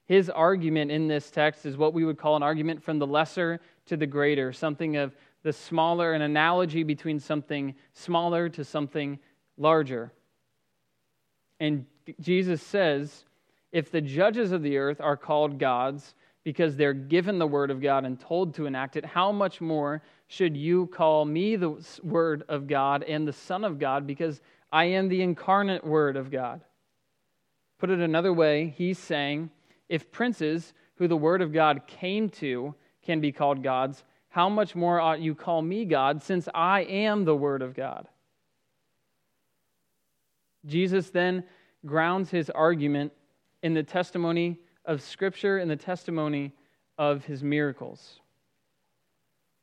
His 0.06 0.30
argument 0.30 0.92
in 0.92 1.08
this 1.08 1.32
text 1.32 1.66
is 1.66 1.78
what 1.78 1.94
we 1.94 2.06
would 2.06 2.18
call 2.18 2.36
an 2.36 2.44
argument 2.44 2.84
from 2.84 3.00
the 3.00 3.08
lesser 3.08 3.60
to 3.88 3.98
the 3.98 4.08
greater, 4.08 4.54
something 4.54 4.96
of 4.96 5.16
the 5.44 5.52
smaller, 5.52 6.14
an 6.14 6.22
analogy 6.22 6.84
between 6.84 7.20
something 7.20 7.76
smaller 7.94 8.50
to 8.50 8.64
something 8.64 9.20
larger. 9.58 10.12
And 11.60 11.86
Jesus 12.20 12.62
says, 12.62 13.26
if 13.72 13.92
the 13.92 14.02
judges 14.02 14.52
of 14.52 14.64
the 14.64 14.78
earth 14.78 15.02
are 15.02 15.18
called 15.18 15.60
gods, 15.60 16.16
because 16.44 16.78
they're 16.78 16.94
given 16.94 17.40
the 17.40 17.46
word 17.46 17.70
of 17.70 17.82
God 17.82 18.06
and 18.06 18.18
told 18.18 18.56
to 18.56 18.68
enact 18.68 18.96
it, 18.96 19.04
how 19.04 19.34
much 19.34 19.60
more 19.60 20.02
should 20.28 20.56
you 20.56 20.88
call 20.88 21.26
me 21.26 21.58
the 21.58 21.76
word 22.04 22.44
of 22.48 22.68
God 22.68 23.04
and 23.04 23.28
the 23.28 23.34
Son 23.34 23.66
of 23.66 23.78
God 23.80 24.08
because 24.08 24.40
I 24.72 24.86
am 24.86 25.10
the 25.10 25.22
incarnate 25.22 25.86
word 25.86 26.16
of 26.16 26.32
God? 26.32 26.62
Put 27.80 27.90
it 27.90 28.00
another 28.00 28.32
way, 28.32 28.74
he's 28.78 28.98
saying, 28.98 29.50
if 29.90 30.10
princes 30.10 30.74
who 30.96 31.10
the 31.10 31.18
word 31.18 31.42
of 31.42 31.52
God 31.52 31.82
came 31.86 32.30
to 32.30 32.74
can 33.04 33.20
be 33.20 33.34
called 33.34 33.62
gods, 33.62 34.06
how 34.30 34.48
much 34.48 34.74
more 34.74 35.02
ought 35.02 35.20
you 35.20 35.36
call 35.36 35.62
me 35.62 35.84
God 35.84 36.24
since 36.24 36.48
I 36.56 36.84
am 36.84 37.26
the 37.26 37.36
word 37.36 37.62
of 37.62 37.76
God? 37.76 38.08
Jesus 40.66 41.10
then 41.10 41.44
grounds 41.86 42.30
his 42.30 42.50
argument 42.50 43.12
in 43.64 43.74
the 43.74 43.84
testimony 43.84 44.58
of 44.86 45.02
Scripture 45.02 45.58
and 45.58 45.70
the 45.70 45.76
testimony 45.76 46.54
of 46.98 47.26
his 47.26 47.44
miracles. 47.44 48.20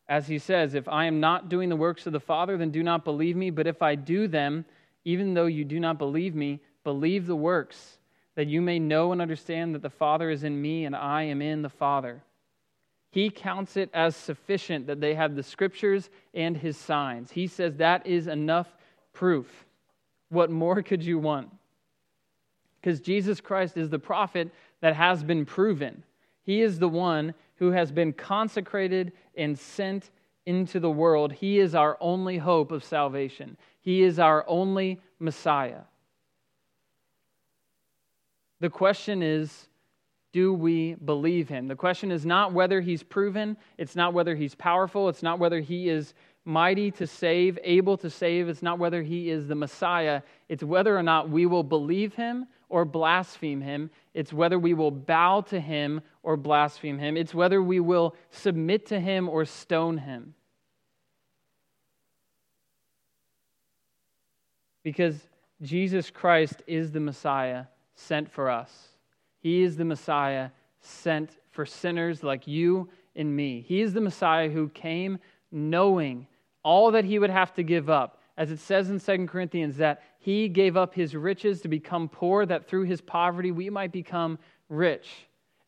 As 0.08 0.28
he 0.28 0.38
says, 0.38 0.74
If 0.74 0.88
I 0.88 1.06
am 1.06 1.20
not 1.20 1.48
doing 1.48 1.68
the 1.68 1.76
works 1.76 2.06
of 2.06 2.12
the 2.12 2.20
Father, 2.20 2.56
then 2.56 2.70
do 2.70 2.82
not 2.82 3.04
believe 3.04 3.36
me. 3.36 3.50
But 3.50 3.66
if 3.66 3.82
I 3.82 3.94
do 3.94 4.28
them, 4.28 4.64
even 5.04 5.34
though 5.34 5.46
you 5.46 5.64
do 5.64 5.80
not 5.80 5.98
believe 5.98 6.34
me, 6.34 6.60
believe 6.84 7.26
the 7.26 7.36
works, 7.36 7.98
that 8.34 8.46
you 8.46 8.60
may 8.60 8.78
know 8.78 9.12
and 9.12 9.22
understand 9.22 9.74
that 9.74 9.82
the 9.82 9.90
Father 9.90 10.30
is 10.30 10.44
in 10.44 10.60
me 10.60 10.84
and 10.84 10.94
I 10.94 11.22
am 11.22 11.40
in 11.40 11.62
the 11.62 11.68
Father. 11.68 12.22
He 13.10 13.30
counts 13.30 13.76
it 13.76 13.90
as 13.94 14.16
sufficient 14.16 14.88
that 14.88 15.00
they 15.00 15.14
have 15.14 15.36
the 15.36 15.42
Scriptures 15.42 16.10
and 16.34 16.56
his 16.56 16.76
signs. 16.76 17.30
He 17.30 17.46
says 17.46 17.76
that 17.76 18.06
is 18.06 18.26
enough 18.26 18.68
proof. 19.12 19.64
What 20.30 20.50
more 20.50 20.82
could 20.82 21.04
you 21.04 21.18
want? 21.18 21.48
Because 22.84 23.00
Jesus 23.00 23.40
Christ 23.40 23.78
is 23.78 23.88
the 23.88 23.98
prophet 23.98 24.50
that 24.82 24.94
has 24.94 25.24
been 25.24 25.46
proven. 25.46 26.02
He 26.42 26.60
is 26.60 26.78
the 26.78 26.88
one 26.88 27.32
who 27.54 27.70
has 27.70 27.90
been 27.90 28.12
consecrated 28.12 29.12
and 29.38 29.58
sent 29.58 30.10
into 30.44 30.78
the 30.78 30.90
world. 30.90 31.32
He 31.32 31.60
is 31.60 31.74
our 31.74 31.96
only 31.98 32.36
hope 32.36 32.70
of 32.72 32.84
salvation, 32.84 33.56
He 33.80 34.02
is 34.02 34.18
our 34.18 34.44
only 34.46 35.00
Messiah. 35.18 35.84
The 38.60 38.68
question 38.68 39.22
is, 39.22 39.68
do 40.34 40.52
we 40.52 40.94
believe 40.94 41.48
him? 41.48 41.68
The 41.68 41.76
question 41.76 42.10
is 42.10 42.26
not 42.26 42.52
whether 42.52 42.80
he's 42.80 43.02
proven, 43.02 43.56
it's 43.78 43.96
not 43.96 44.12
whether 44.12 44.34
he's 44.34 44.54
powerful, 44.54 45.08
it's 45.08 45.22
not 45.22 45.38
whether 45.38 45.60
he 45.60 45.88
is 45.88 46.12
mighty 46.44 46.90
to 46.90 47.06
save, 47.06 47.58
able 47.62 47.96
to 47.98 48.10
save, 48.10 48.48
it's 48.48 48.62
not 48.62 48.78
whether 48.78 49.02
he 49.02 49.30
is 49.30 49.46
the 49.46 49.54
Messiah, 49.54 50.20
it's 50.48 50.62
whether 50.62 50.96
or 50.96 51.02
not 51.02 51.30
we 51.30 51.46
will 51.46 51.62
believe 51.62 52.14
him 52.14 52.46
or 52.74 52.84
blaspheme 52.84 53.60
him, 53.60 53.88
it's 54.14 54.32
whether 54.32 54.58
we 54.58 54.74
will 54.74 54.90
bow 54.90 55.40
to 55.40 55.60
him 55.60 56.00
or 56.24 56.36
blaspheme 56.36 56.98
him, 56.98 57.16
it's 57.16 57.32
whether 57.32 57.62
we 57.62 57.78
will 57.78 58.16
submit 58.30 58.84
to 58.86 58.98
him 58.98 59.28
or 59.28 59.44
stone 59.44 59.96
him. 59.96 60.34
Because 64.82 65.28
Jesus 65.62 66.10
Christ 66.10 66.64
is 66.66 66.90
the 66.90 66.98
Messiah 66.98 67.66
sent 67.94 68.28
for 68.28 68.50
us. 68.50 68.88
He 69.38 69.62
is 69.62 69.76
the 69.76 69.84
Messiah 69.84 70.50
sent 70.80 71.30
for 71.52 71.64
sinners 71.64 72.24
like 72.24 72.48
you 72.48 72.88
and 73.14 73.36
me. 73.36 73.60
He 73.60 73.82
is 73.82 73.92
the 73.92 74.00
Messiah 74.00 74.50
who 74.50 74.68
came 74.70 75.20
knowing 75.52 76.26
all 76.64 76.90
that 76.90 77.04
he 77.04 77.20
would 77.20 77.30
have 77.30 77.54
to 77.54 77.62
give 77.62 77.88
up. 77.88 78.20
As 78.36 78.50
it 78.50 78.58
says 78.58 78.90
in 78.90 78.98
2 78.98 79.26
Corinthians, 79.26 79.76
that 79.76 80.02
he 80.18 80.48
gave 80.48 80.76
up 80.76 80.94
his 80.94 81.14
riches 81.14 81.60
to 81.60 81.68
become 81.68 82.08
poor, 82.08 82.44
that 82.46 82.66
through 82.66 82.84
his 82.84 83.00
poverty 83.00 83.52
we 83.52 83.70
might 83.70 83.92
become 83.92 84.38
rich. 84.68 85.08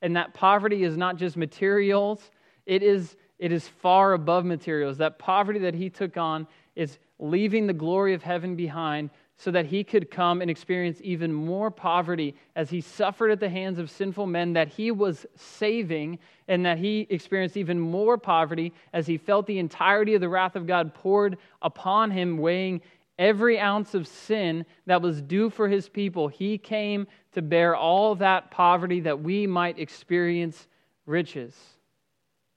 And 0.02 0.16
that 0.16 0.34
poverty 0.34 0.82
is 0.82 0.96
not 0.96 1.16
just 1.16 1.36
materials, 1.36 2.30
it 2.66 2.82
is, 2.82 3.16
it 3.38 3.52
is 3.52 3.68
far 3.68 4.14
above 4.14 4.44
materials. 4.44 4.98
That 4.98 5.18
poverty 5.18 5.60
that 5.60 5.74
he 5.74 5.88
took 5.90 6.16
on 6.16 6.46
is 6.74 6.98
leaving 7.18 7.66
the 7.66 7.72
glory 7.72 8.14
of 8.14 8.22
heaven 8.22 8.56
behind 8.56 9.10
so 9.38 9.50
that 9.50 9.66
he 9.66 9.84
could 9.84 10.10
come 10.10 10.40
and 10.40 10.50
experience 10.50 10.98
even 11.02 11.32
more 11.32 11.70
poverty 11.70 12.34
as 12.54 12.70
he 12.70 12.80
suffered 12.80 13.30
at 13.30 13.40
the 13.40 13.48
hands 13.48 13.78
of 13.78 13.90
sinful 13.90 14.26
men 14.26 14.54
that 14.54 14.68
he 14.68 14.90
was 14.90 15.26
saving, 15.36 16.18
and 16.48 16.64
that 16.64 16.78
he 16.78 17.06
experienced 17.10 17.56
even 17.56 17.78
more 17.78 18.16
poverty 18.16 18.72
as 18.92 19.06
he 19.06 19.18
felt 19.18 19.46
the 19.46 19.58
entirety 19.58 20.14
of 20.14 20.20
the 20.20 20.28
wrath 20.28 20.56
of 20.56 20.66
God 20.66 20.94
poured 20.94 21.36
upon 21.60 22.10
him, 22.10 22.38
weighing 22.38 22.80
every 23.18 23.58
ounce 23.58 23.94
of 23.94 24.06
sin 24.06 24.64
that 24.86 25.02
was 25.02 25.20
due 25.20 25.50
for 25.50 25.68
his 25.68 25.88
people. 25.88 26.28
He 26.28 26.56
came 26.56 27.06
to 27.32 27.42
bear 27.42 27.76
all 27.76 28.14
that 28.16 28.50
poverty 28.50 29.00
that 29.00 29.20
we 29.20 29.46
might 29.46 29.78
experience 29.78 30.66
riches, 31.04 31.54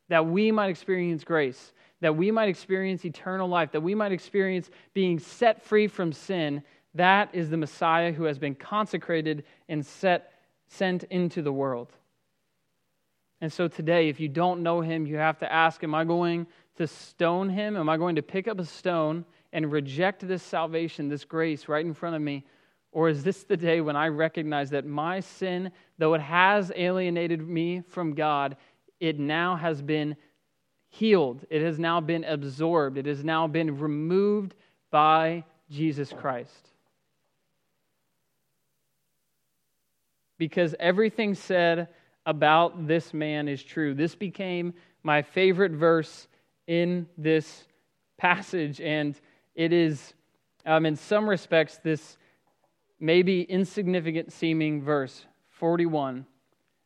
that 0.08 0.26
we 0.26 0.52
might 0.52 0.70
experience 0.70 1.24
grace 1.24 1.74
that 2.02 2.16
we 2.16 2.32
might 2.32 2.50
experience 2.50 3.06
eternal 3.06 3.48
life, 3.48 3.72
that 3.72 3.82
we 3.82 3.96
might 3.96 4.12
experience 4.12 4.70
being 4.94 5.20
set 5.20 5.62
free 5.62 5.88
from 5.88 6.14
sin. 6.14 6.64
That 6.96 7.30
is 7.34 7.50
the 7.50 7.58
Messiah 7.58 8.12
who 8.12 8.24
has 8.24 8.40
been 8.40 8.56
consecrated 8.56 9.44
and 9.68 9.86
set, 9.86 10.34
sent 10.68 11.04
into 11.06 11.42
the 11.42 11.52
world. 11.52 11.92
And 13.42 13.52
so 13.52 13.68
today, 13.68 14.10
if 14.10 14.20
you 14.20 14.28
don't 14.28 14.64
know 14.64 14.82
him, 14.82 15.06
you 15.06 15.18
have 15.18 15.40
to 15.40 15.52
ask 15.52 15.84
Am 15.84 15.96
I 15.96 16.04
going 16.04 16.48
to 16.76 16.88
stone 16.88 17.50
him? 17.50 17.76
Am 17.76 17.90
I 17.90 17.98
going 17.98 18.16
to 18.16 18.22
pick 18.22 18.48
up 18.48 18.60
a 18.60 18.66
stone 18.66 19.26
and 19.52 19.72
reject 19.72 20.28
this 20.28 20.44
salvation, 20.44 21.10
this 21.10 21.26
grace 21.26 21.68
right 21.68 21.86
in 21.86 21.94
front 21.94 22.16
of 22.16 22.22
me? 22.22 22.46
Or 22.92 23.08
is 23.10 23.24
this 23.24 23.44
the 23.44 23.58
day 23.58 23.82
when 23.82 23.96
I 23.96 24.08
recognize 24.08 24.72
that 24.72 24.86
my 24.86 25.20
sin, 25.20 25.72
though 25.98 26.16
it 26.16 26.22
has 26.22 26.72
alienated 26.76 27.48
me 27.48 27.82
from 27.82 28.14
God, 28.14 28.58
it 29.00 29.20
now 29.20 29.56
has 29.56 29.82
been 29.82 30.16
healed. 30.90 31.46
It 31.50 31.62
has 31.62 31.80
now 31.80 32.02
been 32.02 32.24
absorbed. 32.24 32.98
It 32.98 33.06
has 33.06 33.24
now 33.24 33.48
been 33.48 33.78
removed 33.80 34.56
by 34.92 35.44
Jesus 35.70 36.12
Christ. 36.12 36.70
Because 40.38 40.74
everything 40.80 41.36
said 41.36 41.90
about 42.26 42.88
this 42.88 43.14
man 43.14 43.48
is 43.48 43.64
true. 43.64 43.94
This 43.94 44.16
became 44.16 44.74
my 45.04 45.22
favorite 45.22 45.72
verse 45.72 46.28
in 46.68 47.08
this 47.18 47.66
passage, 48.18 48.80
and 48.82 49.20
it 49.56 49.74
is, 49.74 50.14
um, 50.66 50.86
in 50.86 50.96
some 50.96 51.30
respects, 51.30 51.78
this 51.78 52.18
maybe 53.00 53.44
insignificant 53.44 54.32
seeming 54.32 54.82
verse 54.82 55.26
41. 55.50 56.26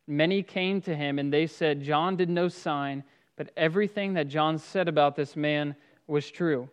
Many 0.08 0.44
came 0.44 0.82
to 0.82 0.96
him, 0.96 1.20
and 1.20 1.32
they 1.32 1.48
said, 1.48 1.82
John 1.82 2.16
did 2.16 2.30
no 2.30 2.48
sign 2.48 3.04
but 3.36 3.52
everything 3.58 4.14
that 4.14 4.28
John 4.28 4.58
said 4.58 4.88
about 4.88 5.16
this 5.16 5.36
man 5.36 5.76
was 6.08 6.30
true. 6.30 6.70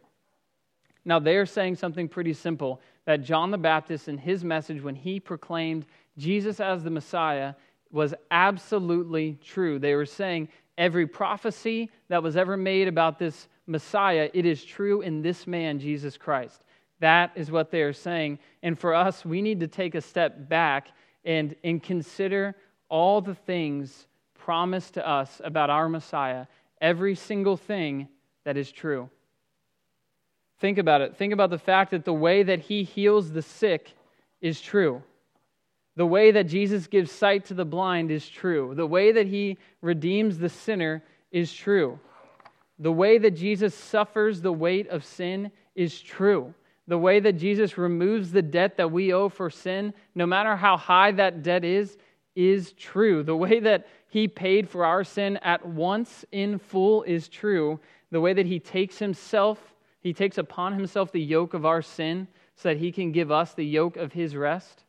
Now, 1.05 1.19
they 1.19 1.37
are 1.37 1.47
saying 1.47 1.77
something 1.77 2.09
pretty 2.09 2.35
simple 2.35 2.81
that 3.07 3.25
John 3.25 3.51
the 3.51 3.59
Baptist, 3.59 4.09
in 4.09 4.19
his 4.19 4.45
message, 4.45 4.83
when 4.83 4.95
he 4.95 5.19
proclaimed 5.19 5.87
Jesus 6.19 6.61
as 6.61 6.85
the 6.85 6.91
Messiah, 6.91 7.55
was 7.91 8.15
absolutely 8.31 9.39
true. 9.43 9.79
They 9.79 9.95
were 9.95 10.07
saying 10.07 10.49
every 10.77 11.07
prophecy 11.07 11.91
that 12.09 12.23
was 12.23 12.37
ever 12.37 12.57
made 12.57 12.89
about 12.89 13.19
this 13.19 13.49
Messiah, 13.67 14.29
it 14.35 14.45
is 14.45 14.65
true 14.65 15.01
in 15.01 15.23
this 15.23 15.47
man, 15.47 15.79
Jesus 15.79 16.17
Christ. 16.17 16.63
That 17.01 17.33
is 17.35 17.51
what 17.51 17.71
they 17.71 17.83
are 17.83 17.93
saying. 17.93 18.39
And 18.63 18.79
for 18.79 18.95
us, 18.95 19.25
we 19.25 19.41
need 19.41 19.61
to 19.61 19.69
take 19.69 19.95
a 19.95 20.01
step 20.01 20.49
back 20.49 20.89
and, 21.25 21.55
and 21.65 21.83
consider 21.83 22.55
all 22.89 23.21
the 23.21 23.35
things 23.35 24.07
promised 24.51 24.95
to 24.95 25.09
us 25.09 25.41
about 25.45 25.71
our 25.71 25.89
Messiah, 25.89 26.47
every 26.81 27.15
single 27.15 27.57
thing 27.57 28.09
that 28.45 28.57
is 28.57 28.73
true. 28.73 29.09
Think 30.59 30.77
about 30.77 31.03
it. 31.03 31.17
Think 31.17 31.33
about 31.33 31.51
the 31.51 31.59
fact 31.59 31.93
that 31.93 32.05
the 32.05 32.13
way 32.13 32.43
that 32.43 32.59
he 32.59 32.83
heals 32.83 33.31
the 33.31 33.43
sick 33.43 33.93
is 34.41 34.61
true. 34.61 35.05
The 35.95 36.05
way 36.05 36.33
that 36.33 36.49
Jesus 36.49 36.89
gives 36.89 37.13
sight 37.13 37.45
to 37.45 37.55
the 37.55 37.65
blind 37.65 38.11
is 38.11 38.29
true. 38.29 38.75
The 38.75 38.89
way 38.89 39.13
that 39.13 39.29
he 39.29 39.57
redeems 39.83 40.39
the 40.39 40.49
sinner 40.49 41.05
is 41.31 41.55
true. 41.55 42.01
The 42.81 42.91
way 42.91 43.19
that 43.19 43.37
Jesus 43.37 43.73
suffers 43.73 44.41
the 44.41 44.53
weight 44.53 44.89
of 44.89 45.05
sin 45.05 45.53
is 45.77 46.01
true. 46.01 46.53
The 46.89 46.99
way 46.99 47.21
that 47.21 47.35
Jesus 47.35 47.79
removes 47.79 48.33
the 48.33 48.43
debt 48.43 48.79
that 48.79 48.91
we 48.91 49.13
owe 49.13 49.29
for 49.29 49.49
sin, 49.49 49.95
no 50.17 50.27
matter 50.27 50.57
how 50.57 50.77
high 50.77 51.13
that 51.13 51.45
debt 51.45 51.65
is, 51.65 51.97
is 52.35 52.73
true. 52.73 53.23
The 53.23 53.37
way 53.37 53.61
that 53.61 53.87
he 54.09 54.29
paid 54.29 54.69
for 54.69 54.85
our 54.85 55.05
sin 55.05 55.37
at 55.39 55.67
once 55.67 56.25
in 56.33 56.59
full 56.59 57.03
is 57.05 57.29
true. 57.29 57.81
The 58.11 58.21
way 58.21 58.33
that 58.33 58.47
he 58.47 58.59
takes 58.59 58.99
himself, 58.99 59.75
he 60.01 60.13
takes 60.13 60.39
upon 60.39 60.75
himself 60.75 61.13
the 61.13 61.21
yoke 61.21 61.55
of 61.55 61.65
our 61.65 61.83
sin 61.83 62.29
so 62.57 62.69
that 62.71 62.79
he 62.79 62.93
can 62.93 63.13
give 63.13 63.31
us 63.31 63.55
the 63.55 63.65
yoke 63.65 63.97
of 63.97 64.13
his 64.13 64.37
rest. 64.37 64.85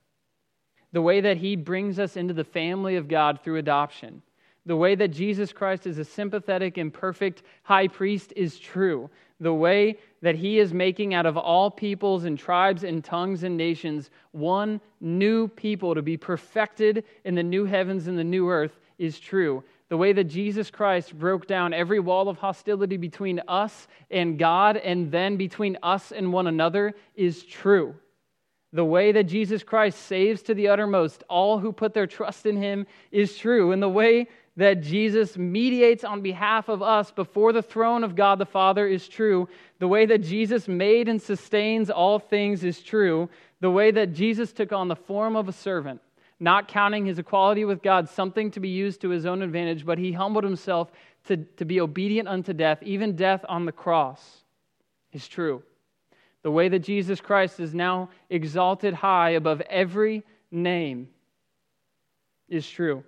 The 0.92 1.02
way 1.02 1.22
that 1.22 1.38
he 1.38 1.56
brings 1.56 2.00
us 2.00 2.18
into 2.18 2.34
the 2.34 2.44
family 2.44 2.96
of 2.96 3.08
God 3.08 3.40
through 3.42 3.58
adoption. 3.58 4.22
The 4.66 4.76
way 4.76 4.94
that 4.96 5.10
Jesus 5.10 5.54
Christ 5.54 5.88
is 5.88 5.98
a 5.98 6.06
sympathetic 6.06 6.78
and 6.78 6.94
perfect 6.94 7.44
high 7.64 7.88
priest 7.88 8.34
is 8.36 8.60
true. 8.60 9.10
The 9.42 9.54
way 9.54 9.98
that 10.22 10.36
he 10.36 10.60
is 10.60 10.72
making 10.72 11.16
out 11.16 11.26
of 11.26 11.36
all 11.36 11.72
peoples 11.72 12.26
and 12.26 12.38
tribes 12.38 12.84
and 12.84 13.04
tongues 13.04 13.42
and 13.42 13.58
nations 13.58 14.12
one 14.32 14.80
new 15.00 15.48
people 15.48 15.96
to 15.96 16.04
be 16.04 16.16
perfected 16.16 17.04
in 17.26 17.34
the 17.34 17.42
new 17.42 17.66
heavens 17.66 18.08
and 18.08 18.18
the 18.20 18.24
new 18.24 18.50
earth 18.50 18.78
is 19.00 19.20
true. 19.20 19.64
The 19.90 19.98
way 19.98 20.14
that 20.14 20.26
Jesus 20.26 20.70
Christ 20.70 21.18
broke 21.18 21.48
down 21.48 21.74
every 21.74 22.00
wall 22.00 22.30
of 22.30 22.38
hostility 22.38 22.98
between 22.98 23.42
us 23.48 23.88
and 24.12 24.38
God 24.38 24.78
and 24.78 25.12
then 25.12 25.38
between 25.38 25.76
us 25.82 26.12
and 26.12 26.32
one 26.32 26.46
another 26.46 26.94
is 27.16 27.44
true. 27.44 27.96
The 28.74 28.86
way 28.86 29.12
that 29.12 29.24
Jesus 29.24 29.64
Christ 29.64 30.06
saves 30.06 30.44
to 30.44 30.54
the 30.54 30.70
uttermost 30.70 31.24
all 31.28 31.58
who 31.58 31.74
put 31.74 31.94
their 31.96 32.08
trust 32.08 32.46
in 32.46 32.56
him 32.56 32.86
is 33.12 33.38
true. 33.38 33.72
And 33.72 33.82
the 33.82 33.90
way 33.90 34.28
that 34.58 34.82
Jesus 34.82 35.38
mediates 35.38 36.04
on 36.04 36.22
behalf 36.22 36.68
of 36.68 36.82
us 36.82 37.12
before 37.12 37.54
the 37.54 37.62
throne 37.62 38.04
of 38.04 38.16
God 38.16 38.38
the 38.38 38.46
Father 38.46 38.86
is 38.86 39.08
true. 39.08 39.48
The 39.80 39.88
way 39.88 40.06
that 40.06 40.20
Jesus 40.20 40.68
made 40.68 41.08
and 41.08 41.22
sustains 41.22 41.90
all 41.90 42.20
things 42.20 42.64
is 42.64 42.82
true. 42.82 43.30
The 43.62 43.72
way 43.72 43.92
that 43.92 44.14
Jesus 44.14 44.52
took 44.52 44.74
on 44.74 44.88
the 44.90 44.96
form 44.96 45.36
of 45.36 45.48
a 45.48 45.54
servant, 45.54 46.02
not 46.40 46.68
counting 46.68 47.06
his 47.06 47.18
equality 47.18 47.64
with 47.64 47.82
God 47.82 48.10
something 48.10 48.52
to 48.52 48.60
be 48.60 48.70
used 48.70 49.02
to 49.02 49.10
his 49.10 49.26
own 49.26 49.42
advantage, 49.42 49.86
but 49.86 49.98
he 49.98 50.12
humbled 50.12 50.44
himself 50.44 50.92
to, 51.26 51.38
to 51.38 51.64
be 51.64 51.80
obedient 51.80 52.28
unto 52.28 52.52
death, 52.52 52.84
even 52.84 53.16
death 53.16 53.46
on 53.48 53.66
the 53.66 53.72
cross, 53.72 54.44
is 55.14 55.28
true. 55.28 55.64
The 56.44 56.52
way 56.52 56.68
that 56.68 56.80
Jesus 56.80 57.22
Christ 57.22 57.60
is 57.60 57.74
now 57.74 58.10
exalted 58.30 58.96
high 58.96 59.32
above 59.32 59.62
every 59.62 60.24
name 60.52 61.08
is 62.50 62.70
true 62.70 63.04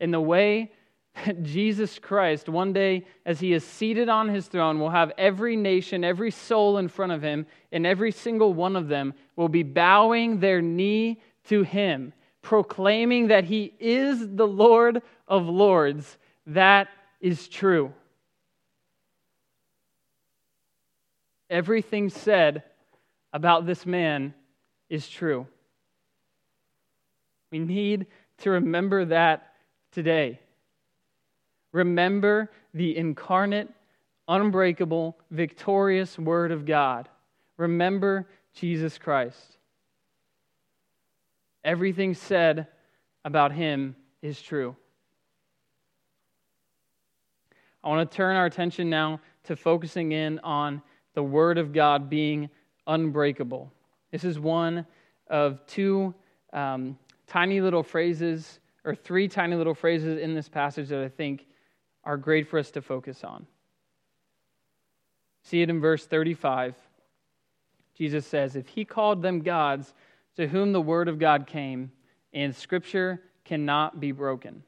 in 0.00 0.10
the 0.10 0.20
way 0.20 0.62
that 0.64 0.80
Jesus 1.42 1.98
Christ, 1.98 2.48
one 2.48 2.72
day, 2.72 3.04
as 3.26 3.40
he 3.40 3.52
is 3.52 3.64
seated 3.64 4.08
on 4.08 4.28
his 4.28 4.46
throne, 4.46 4.78
will 4.78 4.90
have 4.90 5.12
every 5.18 5.56
nation, 5.56 6.04
every 6.04 6.30
soul 6.30 6.78
in 6.78 6.88
front 6.88 7.12
of 7.12 7.22
him, 7.22 7.46
and 7.72 7.86
every 7.86 8.12
single 8.12 8.54
one 8.54 8.76
of 8.76 8.88
them 8.88 9.14
will 9.36 9.48
be 9.48 9.62
bowing 9.62 10.40
their 10.40 10.62
knee 10.62 11.20
to 11.44 11.62
him, 11.62 12.12
proclaiming 12.42 13.28
that 13.28 13.44
he 13.44 13.74
is 13.78 14.34
the 14.34 14.46
Lord 14.46 15.02
of 15.26 15.48
Lords. 15.48 16.18
That 16.46 16.88
is 17.20 17.48
true. 17.48 17.92
Everything 21.48 22.08
said 22.08 22.62
about 23.32 23.66
this 23.66 23.84
man 23.84 24.34
is 24.88 25.08
true. 25.08 25.46
We 27.50 27.58
need 27.58 28.06
to 28.38 28.50
remember 28.50 29.04
that 29.06 29.49
today. 29.92 30.40
Remember 31.72 32.50
the 32.74 32.96
incarnate, 32.96 33.68
unbreakable, 34.28 35.16
victorious 35.30 36.18
Word 36.18 36.52
of 36.52 36.66
God. 36.66 37.08
Remember 37.56 38.26
Jesus 38.54 38.98
Christ. 38.98 39.58
Everything 41.64 42.14
said 42.14 42.66
about 43.24 43.52
him 43.52 43.94
is 44.22 44.40
true. 44.40 44.74
I 47.82 47.88
want 47.88 48.10
to 48.10 48.16
turn 48.16 48.36
our 48.36 48.46
attention 48.46 48.90
now 48.90 49.20
to 49.44 49.56
focusing 49.56 50.12
in 50.12 50.38
on 50.40 50.82
the 51.14 51.22
Word 51.22 51.58
of 51.58 51.72
God 51.72 52.08
being 52.10 52.50
unbreakable. 52.86 53.72
This 54.10 54.24
is 54.24 54.38
one 54.38 54.86
of 55.28 55.64
two 55.66 56.14
um, 56.52 56.98
tiny 57.26 57.60
little 57.60 57.82
phrases, 57.82 58.59
or 58.84 58.94
three 58.94 59.28
tiny 59.28 59.56
little 59.56 59.74
phrases 59.74 60.18
in 60.18 60.34
this 60.34 60.48
passage 60.48 60.88
that 60.88 61.02
I 61.02 61.08
think 61.08 61.46
are 62.04 62.16
great 62.16 62.48
for 62.48 62.58
us 62.58 62.70
to 62.72 62.82
focus 62.82 63.24
on. 63.24 63.46
See 65.42 65.62
it 65.62 65.70
in 65.70 65.80
verse 65.80 66.06
35. 66.06 66.74
Jesus 67.94 68.26
says, 68.26 68.56
If 68.56 68.68
he 68.68 68.84
called 68.84 69.22
them 69.22 69.40
gods 69.40 69.94
to 70.36 70.48
whom 70.48 70.72
the 70.72 70.80
word 70.80 71.08
of 71.08 71.18
God 71.18 71.46
came, 71.46 71.90
and 72.32 72.54
scripture 72.54 73.22
cannot 73.44 74.00
be 74.00 74.12
broken. 74.12 74.62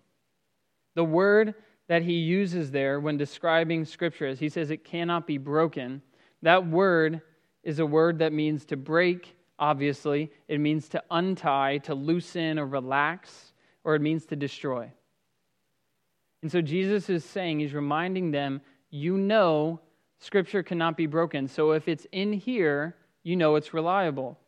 The 0.94 1.04
word 1.04 1.54
that 1.88 2.02
he 2.02 2.14
uses 2.14 2.70
there 2.70 3.00
when 3.00 3.16
describing 3.16 3.84
scripture, 3.84 4.26
as 4.26 4.38
he 4.38 4.48
says 4.48 4.70
it 4.70 4.84
cannot 4.84 5.26
be 5.26 5.38
broken, 5.38 6.02
that 6.42 6.66
word 6.66 7.22
is 7.62 7.78
a 7.78 7.86
word 7.86 8.18
that 8.18 8.32
means 8.32 8.64
to 8.66 8.76
break, 8.76 9.36
obviously. 9.58 10.30
It 10.48 10.58
means 10.58 10.88
to 10.90 11.02
untie, 11.10 11.78
to 11.78 11.94
loosen 11.94 12.58
or 12.58 12.66
relax, 12.66 13.51
or 13.84 13.94
it 13.94 14.02
means 14.02 14.26
to 14.26 14.36
destroy. 14.36 14.90
And 16.42 16.50
so 16.50 16.60
Jesus 16.60 17.08
is 17.08 17.24
saying, 17.24 17.60
he's 17.60 17.74
reminding 17.74 18.30
them, 18.30 18.60
you 18.90 19.16
know 19.16 19.80
scripture 20.18 20.62
cannot 20.62 20.96
be 20.96 21.06
broken. 21.06 21.48
So 21.48 21.72
if 21.72 21.88
it's 21.88 22.06
in 22.12 22.32
here, 22.32 22.96
you 23.22 23.36
know 23.36 23.56
it's 23.56 23.74
reliable. 23.74 24.38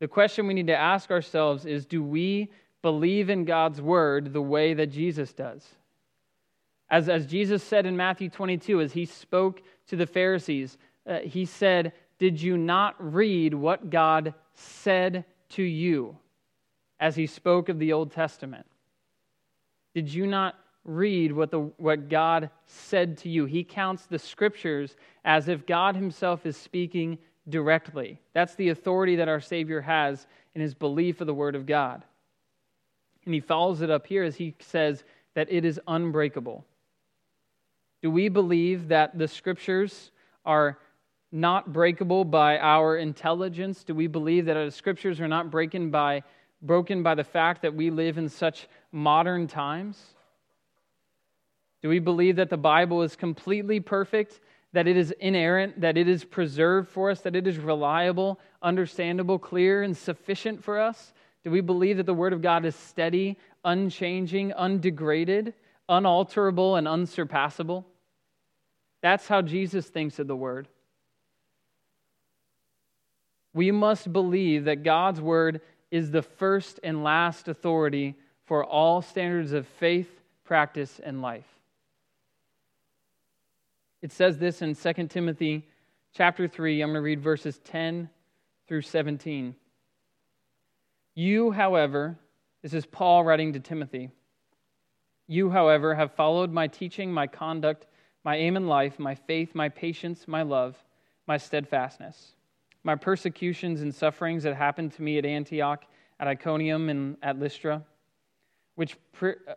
The 0.00 0.08
question 0.08 0.46
we 0.46 0.54
need 0.54 0.66
to 0.68 0.76
ask 0.76 1.10
ourselves 1.10 1.66
is 1.66 1.86
do 1.86 2.02
we 2.02 2.50
believe 2.82 3.30
in 3.30 3.44
God's 3.44 3.80
word 3.80 4.32
the 4.32 4.42
way 4.42 4.74
that 4.74 4.88
Jesus 4.88 5.32
does? 5.32 5.64
As, 6.88 7.08
as 7.08 7.26
Jesus 7.26 7.62
said 7.62 7.84
in 7.84 7.96
Matthew 7.96 8.30
22, 8.30 8.80
as 8.80 8.92
he 8.92 9.04
spoke 9.04 9.62
to 9.88 9.96
the 9.96 10.06
Pharisees, 10.06 10.78
uh, 11.06 11.18
he 11.18 11.44
said, 11.44 11.92
Did 12.18 12.40
you 12.40 12.56
not 12.56 12.94
read 12.98 13.54
what 13.54 13.90
God 13.90 14.34
said 14.54 15.24
to 15.50 15.62
you 15.62 16.16
as 17.00 17.16
he 17.16 17.26
spoke 17.26 17.68
of 17.68 17.78
the 17.78 17.92
Old 17.92 18.12
Testament? 18.12 18.66
Did 19.94 20.12
you 20.12 20.26
not 20.26 20.54
read 20.84 21.32
what, 21.32 21.50
the, 21.50 21.60
what 21.78 22.08
God 22.08 22.50
said 22.66 23.18
to 23.18 23.28
you? 23.28 23.44
He 23.44 23.64
counts 23.64 24.06
the 24.06 24.18
scriptures 24.18 24.96
as 25.24 25.48
if 25.48 25.66
God 25.66 25.96
himself 25.96 26.46
is 26.46 26.56
speaking 26.56 27.18
directly. 27.48 28.20
That's 28.34 28.54
the 28.54 28.70
authority 28.70 29.16
that 29.16 29.28
our 29.28 29.40
Savior 29.40 29.80
has 29.80 30.26
in 30.54 30.60
his 30.60 30.74
belief 30.74 31.20
of 31.20 31.26
the 31.26 31.34
Word 31.34 31.54
of 31.54 31.66
God. 31.66 32.04
And 33.24 33.34
he 33.34 33.40
follows 33.40 33.82
it 33.82 33.90
up 33.90 34.06
here 34.06 34.22
as 34.22 34.36
he 34.36 34.54
says 34.60 35.04
that 35.34 35.50
it 35.50 35.64
is 35.64 35.80
unbreakable. 35.86 36.64
Do 38.02 38.10
we 38.10 38.28
believe 38.28 38.88
that 38.88 39.18
the 39.18 39.28
Scriptures 39.28 40.12
are 40.44 40.78
not 41.32 41.72
breakable 41.72 42.24
by 42.24 42.58
our 42.58 42.96
intelligence? 42.96 43.82
Do 43.82 43.94
we 43.94 44.06
believe 44.06 44.46
that 44.46 44.54
the 44.54 44.70
Scriptures 44.70 45.20
are 45.20 45.28
not 45.28 45.50
broken 45.50 45.90
by, 45.90 46.22
broken 46.66 47.02
by 47.02 47.14
the 47.14 47.24
fact 47.24 47.62
that 47.62 47.74
we 47.74 47.90
live 47.90 48.18
in 48.18 48.28
such 48.28 48.68
modern 48.92 49.46
times? 49.46 50.02
Do 51.82 51.88
we 51.88 51.98
believe 51.98 52.36
that 52.36 52.50
the 52.50 52.56
Bible 52.56 53.02
is 53.02 53.16
completely 53.16 53.80
perfect 53.80 54.40
that 54.76 54.86
it 54.86 54.96
is 54.98 55.10
inerrant, 55.20 55.80
that 55.80 55.96
it 55.96 56.06
is 56.06 56.22
preserved 56.22 56.88
for 56.90 57.10
us, 57.10 57.22
that 57.22 57.34
it 57.34 57.46
is 57.46 57.56
reliable, 57.56 58.38
understandable, 58.60 59.38
clear, 59.38 59.82
and 59.82 59.96
sufficient 59.96 60.62
for 60.62 60.78
us? 60.78 61.14
Do 61.44 61.50
we 61.50 61.62
believe 61.62 61.96
that 61.96 62.04
the 62.04 62.12
Word 62.12 62.34
of 62.34 62.42
God 62.42 62.66
is 62.66 62.76
steady, 62.76 63.38
unchanging, 63.64 64.52
undegraded, 64.52 65.54
unalterable, 65.88 66.76
and 66.76 66.86
unsurpassable? 66.86 67.86
That's 69.00 69.26
how 69.26 69.40
Jesus 69.40 69.86
thinks 69.86 70.18
of 70.18 70.26
the 70.26 70.36
Word. 70.36 70.68
We 73.54 73.70
must 73.70 74.12
believe 74.12 74.64
that 74.64 74.82
God's 74.82 75.22
Word 75.22 75.62
is 75.90 76.10
the 76.10 76.22
first 76.22 76.80
and 76.82 77.04
last 77.04 77.48
authority 77.48 78.14
for 78.44 78.64
all 78.64 79.02
standards 79.02 79.52
of 79.52 79.66
faith, 79.66 80.08
practice, 80.44 81.00
and 81.02 81.22
life. 81.22 81.46
It 84.02 84.12
says 84.12 84.38
this 84.38 84.62
in 84.62 84.74
2 84.74 85.08
Timothy 85.08 85.66
chapter 86.14 86.46
3. 86.46 86.80
I'm 86.80 86.88
going 86.88 86.94
to 86.94 87.00
read 87.00 87.20
verses 87.20 87.58
10 87.64 88.08
through 88.68 88.82
17. 88.82 89.54
You, 91.14 91.50
however, 91.50 92.16
this 92.62 92.74
is 92.74 92.86
Paul 92.86 93.24
writing 93.24 93.52
to 93.54 93.60
Timothy. 93.60 94.10
You, 95.26 95.50
however, 95.50 95.94
have 95.94 96.12
followed 96.12 96.52
my 96.52 96.68
teaching, 96.68 97.12
my 97.12 97.26
conduct, 97.26 97.86
my 98.22 98.36
aim 98.36 98.56
in 98.56 98.66
life, 98.66 98.98
my 98.98 99.14
faith, 99.14 99.54
my 99.54 99.68
patience, 99.68 100.28
my 100.28 100.42
love, 100.42 100.76
my 101.26 101.36
steadfastness, 101.36 102.32
my 102.86 102.94
persecutions 102.94 103.82
and 103.82 103.94
sufferings 103.94 104.44
that 104.44 104.56
happened 104.56 104.92
to 104.92 105.02
me 105.02 105.18
at 105.18 105.26
Antioch, 105.26 105.84
at 106.18 106.26
Iconium, 106.26 106.88
and 106.88 107.16
at 107.22 107.38
Lystra, 107.38 107.82
which, 108.76 108.96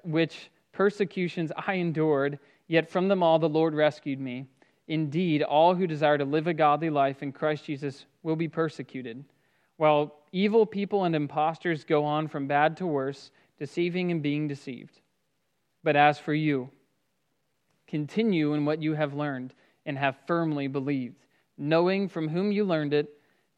which 0.04 0.52
persecutions 0.74 1.52
I 1.56 1.76
endured 1.76 2.40
Yet 2.70 2.88
from 2.88 3.08
them 3.08 3.24
all 3.24 3.40
the 3.40 3.50
Lord 3.50 3.74
rescued 3.74 4.20
me. 4.22 4.46
Indeed, 4.88 5.42
all 5.44 5.74
who 5.74 5.88
desire 5.88 6.18
to 6.20 6.24
live 6.24 6.48
a 6.48 6.54
godly 6.54 6.90
life 6.90 7.22
in 7.22 7.32
Christ 7.32 7.66
Jesus 7.66 8.06
will 8.24 8.36
be 8.36 8.48
persecuted, 8.48 9.26
while 9.78 10.20
evil 10.32 10.66
people 10.66 11.04
and 11.04 11.16
impostors 11.16 11.84
go 11.84 12.06
on 12.06 12.28
from 12.28 12.48
bad 12.48 12.78
to 12.78 12.88
worse, 12.88 13.32
deceiving 13.58 14.12
and 14.12 14.22
being 14.22 14.48
deceived. 14.48 15.02
But 15.84 15.96
as 15.96 16.20
for 16.20 16.34
you, 16.34 16.70
continue 17.88 18.54
in 18.54 18.66
what 18.66 18.84
you 18.84 18.94
have 18.94 19.16
learned 19.16 19.56
and 19.86 19.98
have 19.98 20.16
firmly 20.28 20.68
believed, 20.68 21.26
knowing 21.58 22.08
from 22.08 22.30
whom 22.30 22.52
you 22.52 22.66
learned 22.66 22.94
it, 22.94 23.19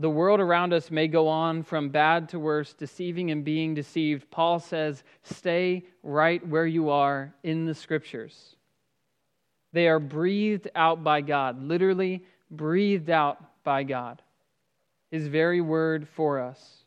the 0.00 0.10
world 0.10 0.40
around 0.40 0.72
us 0.72 0.90
may 0.90 1.06
go 1.08 1.28
on 1.28 1.62
from 1.62 1.90
bad 1.90 2.30
to 2.30 2.38
worse, 2.38 2.72
deceiving 2.72 3.30
and 3.30 3.44
being 3.44 3.74
deceived, 3.74 4.30
Paul 4.30 4.58
says, 4.58 5.04
stay 5.22 5.84
right 6.02 6.44
where 6.46 6.66
you 6.66 6.88
are 6.88 7.34
in 7.42 7.66
the 7.66 7.74
scriptures. 7.74 8.56
They 9.72 9.88
are 9.88 10.00
breathed 10.00 10.68
out 10.74 11.04
by 11.04 11.20
God, 11.20 11.62
literally 11.62 12.24
breathed 12.50 13.10
out 13.10 13.62
by 13.62 13.82
God 13.82 14.22
his 15.10 15.26
very 15.26 15.60
word 15.60 16.08
for 16.08 16.38
us. 16.38 16.84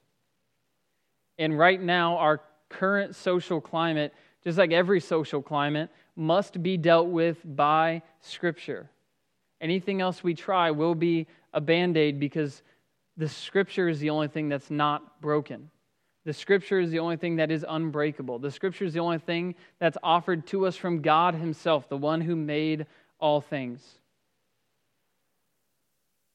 And 1.38 1.58
right 1.58 1.82
now, 1.82 2.18
our 2.18 2.42
current 2.70 3.16
social 3.16 3.60
climate, 3.60 4.14
just 4.44 4.58
like 4.58 4.72
every 4.72 5.00
social 5.00 5.42
climate, 5.42 5.90
must 6.16 6.64
be 6.64 6.78
dealt 6.78 7.08
with 7.08 7.38
by 7.44 8.02
Scripture. 8.22 8.90
Anything 9.62 10.02
else 10.02 10.24
we 10.24 10.34
try 10.34 10.72
will 10.72 10.96
be 10.96 11.28
a 11.54 11.62
band 11.62 11.98
aid 11.98 12.20
because 12.20 12.64
the 13.18 13.30
Scripture 13.30 13.88
is 13.90 14.00
the 14.00 14.10
only 14.10 14.28
thing 14.28 14.50
that's 14.50 14.72
not 14.72 15.22
broken. 15.22 15.70
The 16.26 16.34
Scripture 16.34 16.80
is 16.80 16.90
the 16.90 17.00
only 17.00 17.18
thing 17.18 17.36
that 17.36 17.52
is 17.52 17.66
unbreakable. 17.68 18.40
The 18.40 18.52
Scripture 18.52 18.86
is 18.86 18.94
the 18.94 19.02
only 19.02 19.20
thing 19.20 19.56
that's 19.80 19.98
offered 20.02 20.48
to 20.48 20.66
us 20.66 20.76
from 20.76 21.02
God 21.02 21.36
Himself, 21.36 21.90
the 21.90 21.98
one 21.98 22.22
who 22.22 22.36
made 22.36 22.86
all 23.20 23.42
things. 23.42 23.84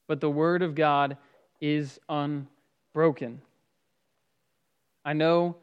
But 0.07 0.21
the 0.21 0.29
Word 0.29 0.61
of 0.61 0.75
God 0.75 1.17
is 1.59 1.99
unbroken. 2.07 3.41
I 5.03 5.13
know 5.13 5.55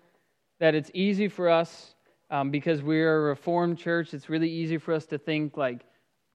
that 0.58 0.74
it's 0.74 0.90
easy 0.92 1.28
for 1.28 1.48
us 1.48 1.94
um, 2.30 2.50
because 2.50 2.82
we're 2.82 3.16
a 3.16 3.20
Reformed 3.28 3.78
church, 3.78 4.12
it's 4.12 4.28
really 4.28 4.50
easy 4.50 4.78
for 4.78 4.92
us 4.92 5.06
to 5.06 5.18
think 5.18 5.56
like 5.56 5.84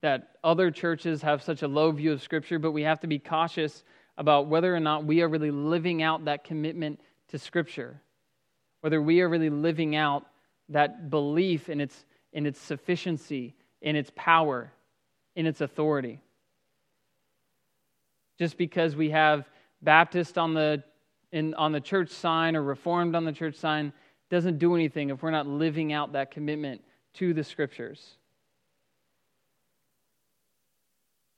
that 0.01 0.35
other 0.43 0.71
churches 0.71 1.21
have 1.21 1.43
such 1.43 1.61
a 1.61 1.67
low 1.67 1.91
view 1.91 2.11
of 2.11 2.21
Scripture, 2.21 2.57
but 2.57 2.71
we 2.71 2.83
have 2.83 2.99
to 3.01 3.07
be 3.07 3.19
cautious 3.19 3.83
about 4.21 4.45
whether 4.45 4.73
or 4.75 4.79
not 4.79 5.03
we 5.03 5.23
are 5.23 5.27
really 5.27 5.49
living 5.49 6.03
out 6.03 6.25
that 6.25 6.43
commitment 6.43 6.99
to 7.29 7.39
Scripture. 7.39 7.99
whether 8.81 9.01
we 9.01 9.21
are 9.21 9.29
really 9.29 9.49
living 9.49 9.95
out 9.95 10.25
that 10.69 11.09
belief 11.09 11.69
in 11.69 11.79
its, 11.79 12.05
in 12.33 12.45
its 12.45 12.59
sufficiency, 12.59 13.55
in 13.81 13.95
its 13.95 14.11
power, 14.15 14.71
in 15.35 15.45
its 15.45 15.61
authority. 15.61 16.19
Just 18.37 18.57
because 18.57 18.95
we 18.95 19.11
have 19.11 19.47
Baptist 19.81 20.37
on 20.37 20.53
the, 20.53 20.83
in, 21.31 21.53
on 21.53 21.71
the 21.71 21.81
church 21.81 22.09
sign 22.09 22.55
or 22.55 22.63
Reformed 22.63 23.15
on 23.15 23.23
the 23.23 23.31
church 23.31 23.55
sign 23.55 23.93
doesn't 24.29 24.57
do 24.57 24.75
anything 24.75 25.09
if 25.09 25.21
we're 25.21 25.31
not 25.31 25.47
living 25.47 25.93
out 25.93 26.13
that 26.13 26.31
commitment 26.31 26.81
to 27.13 27.33
the 27.33 27.43
scriptures. 27.43 28.15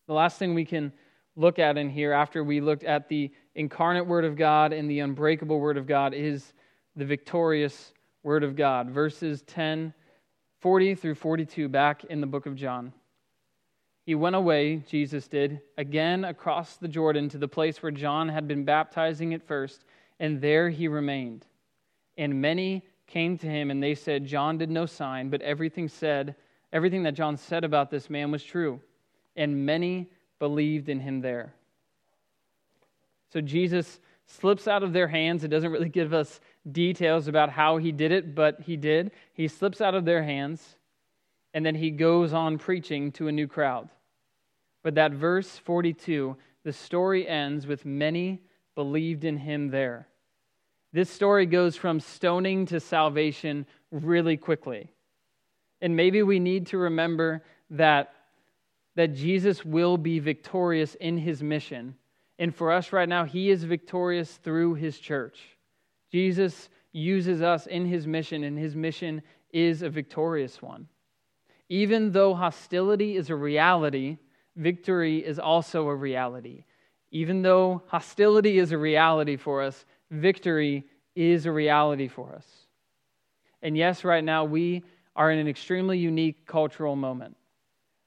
The 0.07 0.13
last 0.13 0.37
thing 0.37 0.53
we 0.53 0.65
can 0.65 0.93
look 1.35 1.59
at 1.59 1.77
in 1.77 1.89
here 1.89 2.11
after 2.11 2.43
we 2.43 2.61
looked 2.61 2.83
at 2.83 3.09
the 3.09 3.31
incarnate 3.55 4.05
Word 4.05 4.25
of 4.25 4.35
God 4.35 4.73
and 4.73 4.89
the 4.89 4.99
unbreakable 4.99 5.59
Word 5.59 5.77
of 5.77 5.87
God 5.87 6.13
is 6.13 6.53
the 6.95 7.05
victorious 7.05 7.93
Word 8.23 8.43
of 8.43 8.55
God. 8.55 8.89
Verses 8.89 9.41
10, 9.43 9.93
40 10.59 10.95
through 10.95 11.15
42, 11.15 11.67
back 11.67 12.03
in 12.05 12.21
the 12.21 12.27
book 12.27 12.45
of 12.45 12.55
John. 12.55 12.93
He 14.05 14.15
went 14.15 14.35
away, 14.35 14.83
Jesus 14.87 15.27
did, 15.27 15.61
again 15.77 16.25
across 16.25 16.75
the 16.75 16.87
Jordan 16.87 17.29
to 17.29 17.37
the 17.37 17.47
place 17.47 17.81
where 17.81 17.91
John 17.91 18.27
had 18.27 18.47
been 18.47 18.65
baptizing 18.65 19.33
at 19.33 19.47
first, 19.47 19.85
and 20.19 20.41
there 20.41 20.69
he 20.69 20.87
remained. 20.87 21.45
And 22.17 22.41
many 22.41 22.83
came 23.07 23.37
to 23.37 23.47
him, 23.47 23.71
and 23.71 23.81
they 23.81 23.95
said, 23.95 24.25
John 24.25 24.57
did 24.57 24.69
no 24.69 24.85
sign, 24.85 25.29
but 25.29 25.41
everything 25.41 25.87
said, 25.87 26.35
everything 26.73 27.03
that 27.03 27.13
John 27.13 27.37
said 27.37 27.63
about 27.63 27.89
this 27.89 28.09
man 28.09 28.29
was 28.29 28.43
true. 28.43 28.81
And 29.35 29.65
many 29.65 30.09
believed 30.43 30.89
in 30.89 30.99
him 30.99 31.21
there. 31.21 31.53
So 33.31 33.39
Jesus 33.39 34.01
slips 34.25 34.67
out 34.67 34.83
of 34.83 34.91
their 34.91 35.07
hands. 35.07 35.45
It 35.45 35.47
doesn't 35.47 35.71
really 35.71 35.87
give 35.87 36.13
us 36.13 36.41
details 36.69 37.29
about 37.29 37.49
how 37.49 37.77
he 37.77 37.93
did 37.93 38.11
it, 38.11 38.35
but 38.35 38.59
he 38.59 38.75
did. 38.75 39.11
He 39.33 39.47
slips 39.47 39.79
out 39.79 39.95
of 39.95 40.03
their 40.03 40.21
hands, 40.21 40.75
and 41.53 41.65
then 41.65 41.75
he 41.75 41.91
goes 41.91 42.33
on 42.33 42.57
preaching 42.57 43.13
to 43.13 43.29
a 43.29 43.31
new 43.31 43.47
crowd. 43.47 43.87
But 44.83 44.95
that 44.95 45.13
verse 45.13 45.57
42, 45.59 46.35
the 46.65 46.73
story 46.73 47.25
ends 47.25 47.65
with 47.65 47.85
many 47.85 48.41
believed 48.75 49.23
in 49.23 49.37
him 49.37 49.69
there. 49.69 50.09
This 50.91 51.09
story 51.09 51.45
goes 51.45 51.77
from 51.77 52.01
stoning 52.01 52.65
to 52.65 52.81
salvation 52.81 53.65
really 53.91 54.35
quickly. 54.35 54.91
And 55.79 55.95
maybe 55.95 56.21
we 56.21 56.39
need 56.39 56.67
to 56.67 56.77
remember 56.79 57.45
that 57.69 58.13
that 58.95 59.15
Jesus 59.15 59.65
will 59.65 59.97
be 59.97 60.19
victorious 60.19 60.95
in 60.95 61.17
his 61.17 61.41
mission. 61.41 61.95
And 62.39 62.53
for 62.53 62.71
us 62.71 62.91
right 62.91 63.09
now, 63.09 63.25
he 63.25 63.49
is 63.49 63.63
victorious 63.63 64.31
through 64.37 64.75
his 64.75 64.99
church. 64.99 65.39
Jesus 66.11 66.69
uses 66.91 67.41
us 67.41 67.65
in 67.65 67.85
his 67.85 68.05
mission, 68.05 68.43
and 68.43 68.57
his 68.57 68.75
mission 68.75 69.21
is 69.51 69.81
a 69.81 69.89
victorious 69.89 70.61
one. 70.61 70.87
Even 71.69 72.11
though 72.11 72.35
hostility 72.35 73.15
is 73.15 73.29
a 73.29 73.35
reality, 73.35 74.17
victory 74.55 75.25
is 75.25 75.39
also 75.39 75.87
a 75.87 75.95
reality. 75.95 76.65
Even 77.11 77.41
though 77.41 77.81
hostility 77.87 78.59
is 78.59 78.71
a 78.71 78.77
reality 78.77 79.37
for 79.37 79.63
us, 79.63 79.85
victory 80.11 80.83
is 81.15 81.45
a 81.45 81.51
reality 81.51 82.07
for 82.07 82.35
us. 82.35 82.45
And 83.61 83.77
yes, 83.77 84.03
right 84.03 84.23
now 84.23 84.43
we 84.43 84.83
are 85.15 85.31
in 85.31 85.39
an 85.39 85.47
extremely 85.47 85.97
unique 85.97 86.45
cultural 86.45 86.95
moment 86.95 87.37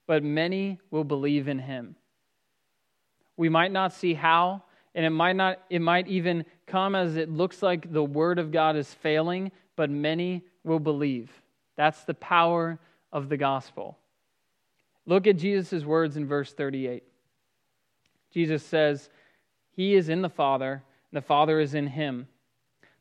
but 0.06 0.22
many 0.22 0.78
will 0.90 1.04
believe 1.04 1.48
in 1.48 1.58
him. 1.58 1.96
We 3.36 3.48
might 3.48 3.72
not 3.72 3.92
see 3.92 4.14
how, 4.14 4.62
and 4.94 5.04
it 5.04 5.10
might 5.10 5.36
not 5.36 5.60
it 5.68 5.82
might 5.82 6.08
even 6.08 6.44
come 6.66 6.94
as 6.94 7.16
it 7.16 7.30
looks 7.30 7.62
like 7.62 7.92
the 7.92 8.04
word 8.04 8.38
of 8.38 8.50
God 8.50 8.76
is 8.76 8.92
failing, 8.94 9.52
but 9.76 9.90
many 9.90 10.42
will 10.64 10.80
believe. 10.80 11.30
That's 11.76 12.04
the 12.04 12.14
power 12.14 12.78
of 13.12 13.28
the 13.28 13.36
gospel. 13.36 13.98
Look 15.04 15.26
at 15.26 15.36
Jesus' 15.36 15.84
words 15.84 16.16
in 16.16 16.26
verse 16.26 16.52
38. 16.52 17.04
Jesus 18.32 18.64
says, 18.64 19.08
He 19.70 19.94
is 19.94 20.08
in 20.08 20.22
the 20.22 20.28
Father, 20.28 20.82
and 21.10 21.16
the 21.16 21.26
Father 21.26 21.60
is 21.60 21.74
in 21.74 21.86
him. 21.86 22.26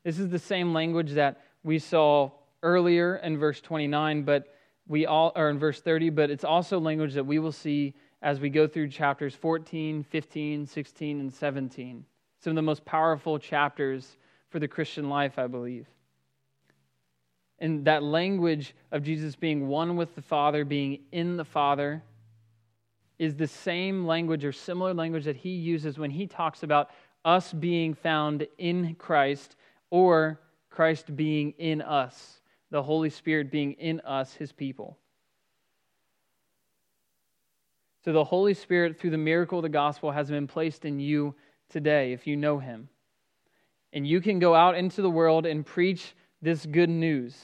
This 0.04 0.18
is 0.18 0.28
the 0.28 0.38
same 0.38 0.72
language 0.72 1.12
that 1.12 1.40
we 1.64 1.78
saw 1.80 2.30
earlier 2.62 3.16
in 3.16 3.38
verse 3.38 3.60
29, 3.60 4.22
but 4.22 4.55
we 4.88 5.06
all 5.06 5.32
are 5.34 5.50
in 5.50 5.58
verse 5.58 5.80
30, 5.80 6.10
but 6.10 6.30
it's 6.30 6.44
also 6.44 6.78
language 6.78 7.14
that 7.14 7.26
we 7.26 7.38
will 7.38 7.52
see 7.52 7.94
as 8.22 8.40
we 8.40 8.48
go 8.48 8.66
through 8.66 8.88
chapters 8.88 9.34
14, 9.34 10.04
15, 10.04 10.66
16, 10.66 11.20
and 11.20 11.32
17. 11.32 12.04
Some 12.38 12.50
of 12.52 12.56
the 12.56 12.62
most 12.62 12.84
powerful 12.84 13.38
chapters 13.38 14.16
for 14.48 14.58
the 14.58 14.68
Christian 14.68 15.08
life, 15.08 15.38
I 15.38 15.48
believe. 15.48 15.86
And 17.58 17.84
that 17.86 18.02
language 18.02 18.74
of 18.92 19.02
Jesus 19.02 19.34
being 19.34 19.66
one 19.66 19.96
with 19.96 20.14
the 20.14 20.22
Father, 20.22 20.64
being 20.64 21.00
in 21.10 21.36
the 21.36 21.44
Father, 21.44 22.02
is 23.18 23.34
the 23.34 23.46
same 23.46 24.06
language 24.06 24.44
or 24.44 24.52
similar 24.52 24.92
language 24.92 25.24
that 25.24 25.36
he 25.36 25.50
uses 25.50 25.98
when 25.98 26.10
he 26.10 26.26
talks 26.26 26.62
about 26.62 26.90
us 27.24 27.52
being 27.52 27.94
found 27.94 28.46
in 28.58 28.94
Christ 28.94 29.56
or 29.90 30.38
Christ 30.68 31.16
being 31.16 31.52
in 31.58 31.80
us 31.80 32.35
the 32.70 32.82
Holy 32.82 33.10
Spirit 33.10 33.50
being 33.50 33.72
in 33.72 34.00
us, 34.00 34.34
his 34.34 34.52
people. 34.52 34.98
So 38.04 38.12
the 38.12 38.24
Holy 38.24 38.54
Spirit, 38.54 38.98
through 38.98 39.10
the 39.10 39.18
miracle 39.18 39.58
of 39.58 39.62
the 39.62 39.68
gospel, 39.68 40.12
has 40.12 40.30
been 40.30 40.46
placed 40.46 40.84
in 40.84 41.00
you 41.00 41.34
today 41.68 42.12
if 42.12 42.26
you 42.26 42.36
know 42.36 42.58
him. 42.58 42.88
And 43.92 44.06
you 44.06 44.20
can 44.20 44.38
go 44.38 44.54
out 44.54 44.76
into 44.76 45.02
the 45.02 45.10
world 45.10 45.46
and 45.46 45.66
preach 45.66 46.14
this 46.42 46.66
good 46.66 46.90
news. 46.90 47.36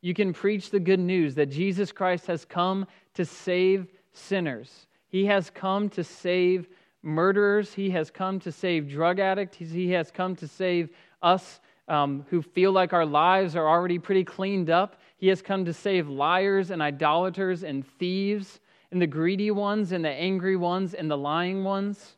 You 0.00 0.14
can 0.14 0.32
preach 0.32 0.70
the 0.70 0.80
good 0.80 1.00
news 1.00 1.34
that 1.34 1.46
Jesus 1.46 1.92
Christ 1.92 2.26
has 2.26 2.44
come 2.44 2.86
to 3.14 3.24
save 3.24 3.86
sinners. 4.12 4.86
He 5.08 5.26
has 5.26 5.50
come 5.50 5.88
to 5.90 6.04
save 6.04 6.68
murderers. 7.02 7.72
He 7.74 7.90
has 7.90 8.10
come 8.10 8.40
to 8.40 8.52
save 8.52 8.88
drug 8.88 9.18
addicts. 9.18 9.58
He 9.58 9.90
has 9.90 10.10
come 10.10 10.36
to 10.36 10.48
save 10.48 10.90
us 11.22 11.60
um, 11.88 12.24
who 12.30 12.42
feel 12.42 12.72
like 12.72 12.92
our 12.92 13.06
lives 13.06 13.56
are 13.56 13.68
already 13.68 13.98
pretty 13.98 14.24
cleaned 14.24 14.70
up. 14.70 15.00
He 15.16 15.28
has 15.28 15.42
come 15.42 15.64
to 15.64 15.72
save 15.72 16.08
liars 16.08 16.70
and 16.70 16.80
idolaters 16.82 17.62
and 17.62 17.86
thieves 17.98 18.60
and 18.90 19.00
the 19.00 19.06
greedy 19.06 19.50
ones 19.50 19.92
and 19.92 20.04
the 20.04 20.10
angry 20.10 20.56
ones 20.56 20.94
and 20.94 21.10
the 21.10 21.18
lying 21.18 21.64
ones. 21.64 22.16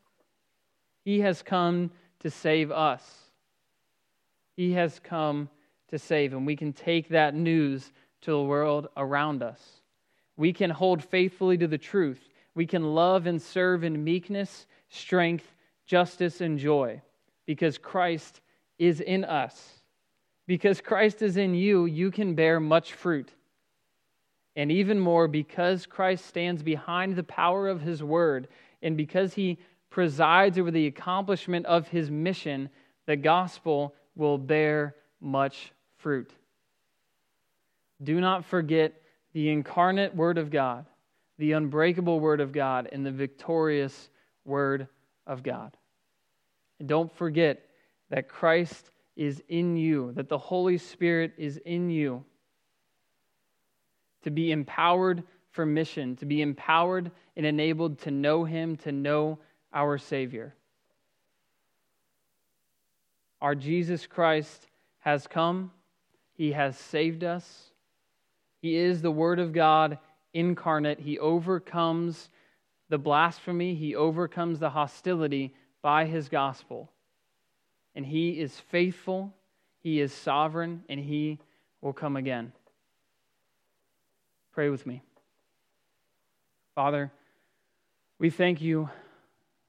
He 1.04 1.20
has 1.20 1.42
come 1.42 1.90
to 2.20 2.30
save 2.30 2.70
us. 2.70 3.30
He 4.56 4.72
has 4.72 5.00
come 5.00 5.48
to 5.88 5.98
save, 5.98 6.32
and 6.32 6.46
we 6.46 6.56
can 6.56 6.72
take 6.72 7.08
that 7.08 7.34
news 7.34 7.92
to 8.22 8.32
the 8.32 8.42
world 8.42 8.88
around 8.96 9.42
us. 9.42 9.80
We 10.36 10.52
can 10.52 10.70
hold 10.70 11.02
faithfully 11.02 11.56
to 11.58 11.66
the 11.68 11.78
truth. 11.78 12.28
We 12.54 12.66
can 12.66 12.94
love 12.94 13.26
and 13.26 13.40
serve 13.40 13.84
in 13.84 14.02
meekness, 14.02 14.66
strength, 14.88 15.54
justice, 15.86 16.40
and 16.40 16.58
joy 16.58 17.00
because 17.46 17.78
Christ 17.78 18.40
is 18.78 19.00
in 19.00 19.24
us. 19.24 19.80
Because 20.46 20.80
Christ 20.80 21.22
is 21.22 21.36
in 21.36 21.54
you, 21.54 21.86
you 21.86 22.10
can 22.10 22.34
bear 22.34 22.60
much 22.60 22.92
fruit. 22.92 23.30
And 24.54 24.72
even 24.72 24.98
more, 24.98 25.28
because 25.28 25.86
Christ 25.86 26.26
stands 26.26 26.62
behind 26.62 27.16
the 27.16 27.24
power 27.24 27.68
of 27.68 27.82
his 27.82 28.02
word, 28.02 28.48
and 28.82 28.96
because 28.96 29.34
he 29.34 29.58
presides 29.90 30.58
over 30.58 30.70
the 30.70 30.86
accomplishment 30.86 31.66
of 31.66 31.88
his 31.88 32.10
mission, 32.10 32.70
the 33.06 33.16
gospel 33.16 33.94
will 34.14 34.38
bear 34.38 34.94
much 35.20 35.72
fruit. 35.98 36.32
Do 38.02 38.20
not 38.20 38.44
forget 38.44 38.94
the 39.32 39.50
incarnate 39.50 40.14
word 40.14 40.38
of 40.38 40.50
God, 40.50 40.86
the 41.38 41.52
unbreakable 41.52 42.20
word 42.20 42.40
of 42.40 42.52
God, 42.52 42.88
and 42.92 43.04
the 43.04 43.10
victorious 43.10 44.10
word 44.44 44.88
of 45.26 45.42
God. 45.42 45.76
And 46.78 46.88
don't 46.88 47.14
forget 47.16 47.62
that 48.10 48.28
Christ 48.28 48.90
is 49.16 49.42
in 49.48 49.76
you, 49.76 50.12
that 50.14 50.28
the 50.28 50.38
Holy 50.38 50.78
Spirit 50.78 51.32
is 51.38 51.56
in 51.58 51.90
you 51.90 52.24
to 54.22 54.30
be 54.30 54.52
empowered 54.52 55.22
for 55.50 55.64
mission, 55.64 56.16
to 56.16 56.26
be 56.26 56.42
empowered 56.42 57.10
and 57.36 57.46
enabled 57.46 57.98
to 58.00 58.10
know 58.10 58.44
Him, 58.44 58.76
to 58.78 58.92
know 58.92 59.38
our 59.72 59.98
Savior. 59.98 60.54
Our 63.40 63.54
Jesus 63.54 64.06
Christ 64.06 64.66
has 64.98 65.26
come, 65.26 65.70
He 66.34 66.52
has 66.52 66.76
saved 66.76 67.24
us. 67.24 67.70
He 68.60 68.76
is 68.76 69.00
the 69.00 69.10
Word 69.10 69.38
of 69.38 69.52
God 69.52 69.98
incarnate. 70.34 71.00
He 71.00 71.18
overcomes 71.18 72.28
the 72.88 72.98
blasphemy, 72.98 73.74
He 73.74 73.94
overcomes 73.94 74.58
the 74.58 74.70
hostility 74.70 75.54
by 75.82 76.04
His 76.04 76.28
gospel 76.28 76.90
and 77.96 78.06
He 78.06 78.38
is 78.38 78.60
faithful, 78.60 79.34
He 79.82 80.00
is 80.00 80.12
sovereign, 80.12 80.84
and 80.88 81.00
He 81.00 81.40
will 81.80 81.94
come 81.94 82.16
again. 82.16 82.52
Pray 84.52 84.68
with 84.68 84.86
me. 84.86 85.02
Father, 86.74 87.10
we 88.18 88.30
thank 88.30 88.60
you 88.60 88.90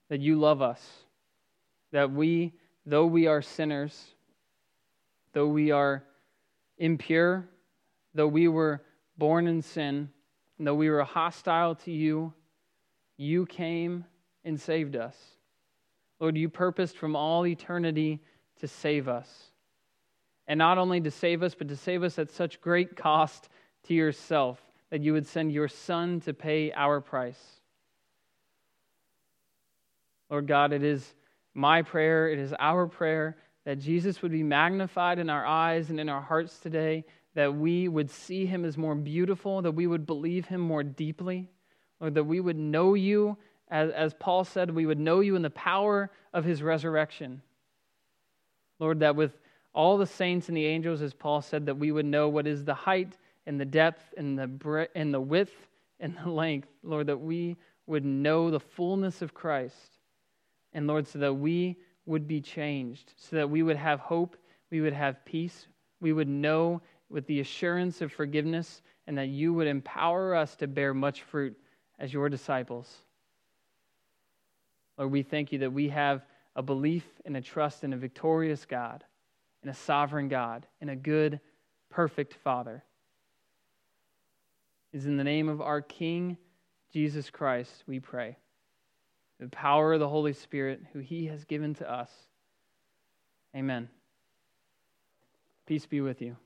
that 0.10 0.20
you 0.20 0.38
love 0.38 0.62
us, 0.62 0.82
that 1.92 2.12
we, 2.12 2.54
though 2.86 3.06
we 3.06 3.28
are 3.28 3.42
sinners, 3.42 4.08
though 5.34 5.48
we 5.48 5.72
are 5.72 6.04
impure, 6.78 7.48
though 8.14 8.28
we 8.28 8.48
were 8.48 8.84
born 9.18 9.48
in 9.48 9.62
sin, 9.62 10.10
though 10.60 10.76
we 10.76 10.90
were 10.90 11.04
hostile 11.04 11.76
to 11.76 11.92
you, 11.92 12.34
you 13.16 13.46
came 13.46 14.04
and 14.44 14.60
saved 14.60 14.96
us. 14.96 15.16
Lord, 16.20 16.38
you 16.38 16.50
purposed 16.50 16.98
from 16.98 17.16
all 17.16 17.46
eternity 17.46 18.22
to 18.60 18.68
save 18.68 19.08
us. 19.08 19.52
And 20.48 20.58
not 20.58 20.78
only 20.78 21.02
to 21.02 21.12
save 21.12 21.44
us, 21.44 21.54
but 21.56 21.68
to 21.68 21.76
save 21.76 22.04
us 22.04 22.18
at 22.18 22.32
such 22.32 22.62
great 22.62 22.96
cost 22.96 23.50
to 23.84 23.94
yourself 23.94 24.60
that 24.90 25.02
you 25.02 25.14
would 25.14 25.28
send 25.28 25.52
your 25.52 25.68
Son 25.68 26.22
to 26.22 26.34
pay 26.34 26.72
our 26.72 27.02
price. 27.02 27.62
Lord 30.30 30.48
God, 30.48 30.74
it 30.74 30.84
is 30.84 31.14
my 31.54 31.82
prayer, 31.82 32.30
it 32.30 32.40
is 32.40 32.54
our 32.60 32.88
prayer 32.88 33.38
that 33.66 33.80
Jesus 33.80 34.22
would 34.22 34.32
be 34.32 34.44
magnified 34.44 35.20
in 35.20 35.30
our 35.30 35.46
eyes 35.46 35.90
and 35.90 36.00
in 36.00 36.08
our 36.08 36.22
hearts 36.22 36.58
today, 36.60 37.04
that 37.36 37.54
we 37.54 37.90
would 37.90 38.10
see 38.10 38.46
him 38.46 38.64
as 38.64 38.78
more 38.78 38.96
beautiful, 38.96 39.62
that 39.62 39.74
we 39.74 39.88
would 39.88 40.06
believe 40.06 40.46
him 40.46 40.62
more 40.62 40.84
deeply, 40.84 41.50
Lord, 42.00 42.14
that 42.16 42.24
we 42.24 42.40
would 42.40 42.58
know 42.58 42.94
you, 42.94 43.38
as, 43.70 43.92
as 43.92 44.14
Paul 44.14 44.44
said, 44.44 44.72
we 44.72 44.86
would 44.86 45.00
know 45.00 45.20
you 45.20 45.36
in 45.36 45.42
the 45.42 45.50
power 45.50 46.10
of 46.34 46.46
his 46.46 46.64
resurrection. 46.64 47.42
Lord, 48.80 49.00
that 49.00 49.16
with 49.16 49.38
all 49.74 49.98
the 49.98 50.06
saints 50.06 50.48
and 50.48 50.58
the 50.58 50.66
angels, 50.66 51.02
as 51.02 51.14
Paul 51.14 51.42
said, 51.42 51.66
that 51.66 51.78
we 51.78 51.92
would 51.92 52.06
know 52.06 52.30
what 52.30 52.48
is 52.48 52.64
the 52.64 52.74
height 52.74 53.18
and 53.46 53.60
the 53.60 53.66
depth 53.66 54.14
and 54.18 54.38
the 54.38 54.48
breadth 54.48 54.92
and 54.96 55.14
the 55.14 55.22
width 55.22 55.68
and 56.00 56.16
the 56.24 56.30
length, 56.30 56.70
Lord, 56.84 57.08
that 57.08 57.20
we 57.20 57.58
would 57.86 58.06
know 58.06 58.52
the 58.52 58.60
fullness 58.60 59.22
of 59.22 59.34
Christ. 59.34 60.00
And 60.74 60.88
Lord, 60.88 61.08
so 61.08 61.20
that 61.20 61.34
we 61.34 61.78
would 62.06 62.28
be 62.28 62.42
changed, 62.42 63.14
so 63.18 63.36
that 63.36 63.50
we 63.50 63.64
would 63.64 63.78
have 63.78 64.00
hope, 64.00 64.38
we 64.70 64.82
would 64.82 64.94
have 64.94 65.24
peace, 65.26 65.68
we 66.00 66.14
would 66.14 66.28
know 66.28 66.82
with 67.10 67.26
the 67.28 67.40
assurance 67.40 68.02
of 68.02 68.12
forgiveness, 68.12 68.82
and 69.08 69.18
that 69.18 69.30
you 69.30 69.54
would 69.54 69.68
empower 69.68 70.36
us 70.36 70.56
to 70.58 70.68
bear 70.68 70.94
much 70.94 71.24
fruit 71.24 71.58
as 72.00 72.14
your 72.14 72.30
disciples. 72.30 73.04
Lord, 74.98 75.12
we 75.12 75.24
thank 75.24 75.52
you 75.52 75.60
that 75.60 75.74
we 75.74 75.90
have 75.90 76.26
a 76.56 76.64
belief 76.64 77.06
and 77.26 77.38
a 77.38 77.42
trust 77.42 77.84
in 77.84 77.94
a 77.94 77.98
victorious 77.98 78.66
God, 78.66 79.04
in 79.64 79.70
a 79.70 79.74
sovereign 79.74 80.28
God, 80.28 80.66
in 80.82 80.90
a 80.90 80.96
good, 80.96 81.40
perfect 81.90 82.34
Father 82.34 82.84
is 84.94 85.06
in 85.06 85.18
the 85.18 85.24
name 85.24 85.50
of 85.50 85.62
our 85.62 85.82
King, 85.82 86.38
Jesus 86.92 87.30
Christ, 87.30 87.84
we 87.88 88.00
pray. 88.00 88.38
The 89.40 89.50
power 89.50 89.94
of 89.94 90.00
the 90.00 90.10
Holy 90.10 90.34
Spirit, 90.34 90.82
who 90.94 91.00
he 91.00 91.28
has 91.28 91.46
given 91.46 91.76
to 91.76 91.92
us. 91.92 92.10
Amen. 93.56 93.90
Peace 95.66 95.86
be 95.86 96.02
with 96.02 96.22
you. 96.22 96.38